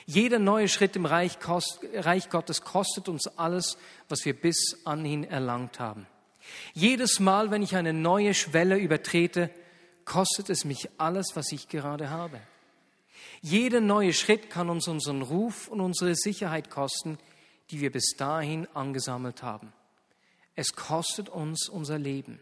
Jeder 0.06 0.38
neue 0.38 0.68
Schritt 0.68 0.96
im 0.96 1.06
Reich, 1.06 1.38
Reich, 1.94 2.28
Gottes 2.28 2.62
kostet 2.62 3.08
uns 3.08 3.26
alles, 3.38 3.78
was 4.08 4.24
wir 4.24 4.34
bis 4.38 4.78
anhin 4.84 5.24
erlangt 5.24 5.80
haben. 5.80 6.06
Jedes 6.74 7.20
Mal, 7.20 7.50
wenn 7.50 7.62
ich 7.62 7.76
eine 7.76 7.94
neue 7.94 8.34
Schwelle 8.34 8.76
übertrete, 8.76 9.50
kostet 10.04 10.50
es 10.50 10.64
mich 10.64 10.88
alles, 10.98 11.32
was 11.34 11.52
ich 11.52 11.68
gerade 11.68 12.10
habe. 12.10 12.40
Jeder 13.40 13.80
neue 13.80 14.12
Schritt 14.12 14.50
kann 14.50 14.70
uns 14.70 14.88
unseren 14.88 15.22
Ruf 15.22 15.68
und 15.68 15.80
unsere 15.80 16.14
Sicherheit 16.14 16.70
kosten, 16.70 17.18
die 17.70 17.80
wir 17.80 17.92
bis 17.92 18.14
dahin 18.16 18.66
angesammelt 18.74 19.42
haben. 19.42 19.72
Es 20.56 20.74
kostet 20.74 21.28
uns 21.28 21.68
unser 21.68 21.98
Leben. 21.98 22.40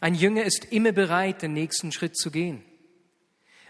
Ein 0.00 0.14
Jünger 0.14 0.44
ist 0.44 0.64
immer 0.66 0.92
bereit, 0.92 1.42
den 1.42 1.52
nächsten 1.52 1.92
Schritt 1.92 2.16
zu 2.16 2.30
gehen. 2.30 2.64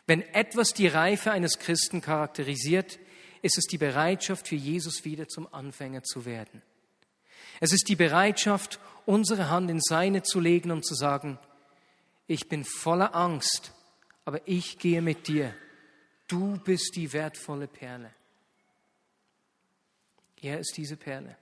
Wenn 0.07 0.22
etwas 0.22 0.72
die 0.72 0.87
Reife 0.87 1.33
eines 1.33 1.59
Christen 1.59 2.01
charakterisiert, 2.01 2.98
ist 3.42 3.59
es 3.59 3.64
die 3.64 3.79
Bereitschaft, 3.79 4.48
für 4.48 4.57
Jesus 4.57 5.05
wieder 5.05 5.29
zum 5.29 5.53
Anfänger 5.53 6.03
zu 6.03 6.25
werden. 6.25 6.62
Es 7.61 7.72
ist 7.72 7.88
die 7.88 7.96
Bereitschaft, 7.96 8.81
unsere 9.05 9.51
Hand 9.51 9.70
in 9.70 9.81
seine 9.81 10.22
zu 10.22 10.40
legen 10.40 10.70
und 10.70 10.85
zu 10.85 10.94
sagen, 10.94 11.38
ich 12.32 12.48
bin 12.48 12.64
voller 12.64 13.14
Angst, 13.14 13.74
aber 14.24 14.46
ich 14.48 14.78
gehe 14.78 15.02
mit 15.02 15.28
dir. 15.28 15.54
Du 16.26 16.58
bist 16.58 16.96
die 16.96 17.12
wertvolle 17.12 17.68
Perle. 17.68 18.10
Er 20.40 20.58
ist 20.58 20.74
diese 20.76 20.96
Perle. 20.96 21.36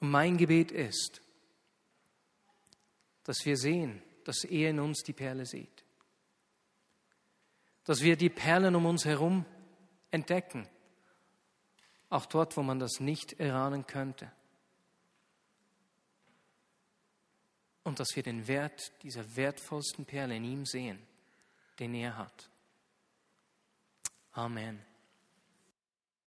Und 0.00 0.10
mein 0.10 0.36
Gebet 0.36 0.70
ist, 0.70 1.20
dass 3.24 3.44
wir 3.44 3.56
sehen, 3.56 4.00
dass 4.22 4.44
er 4.44 4.70
in 4.70 4.78
uns 4.78 5.02
die 5.02 5.12
Perle 5.12 5.44
sieht. 5.44 5.84
Dass 7.84 8.00
wir 8.00 8.16
die 8.16 8.30
Perlen 8.30 8.76
um 8.76 8.86
uns 8.86 9.04
herum 9.04 9.44
entdecken, 10.12 10.68
auch 12.10 12.26
dort, 12.26 12.56
wo 12.56 12.62
man 12.62 12.78
das 12.78 13.00
nicht 13.00 13.40
erahnen 13.40 13.88
könnte. 13.88 14.30
Und 17.86 18.00
dass 18.00 18.16
wir 18.16 18.24
den 18.24 18.48
Wert 18.48 18.90
dieser 19.04 19.36
wertvollsten 19.36 20.04
Perle 20.04 20.36
in 20.36 20.44
ihm 20.44 20.66
sehen, 20.66 20.98
den 21.78 21.94
er 21.94 22.16
hat. 22.16 22.50
Amen. 24.32 24.84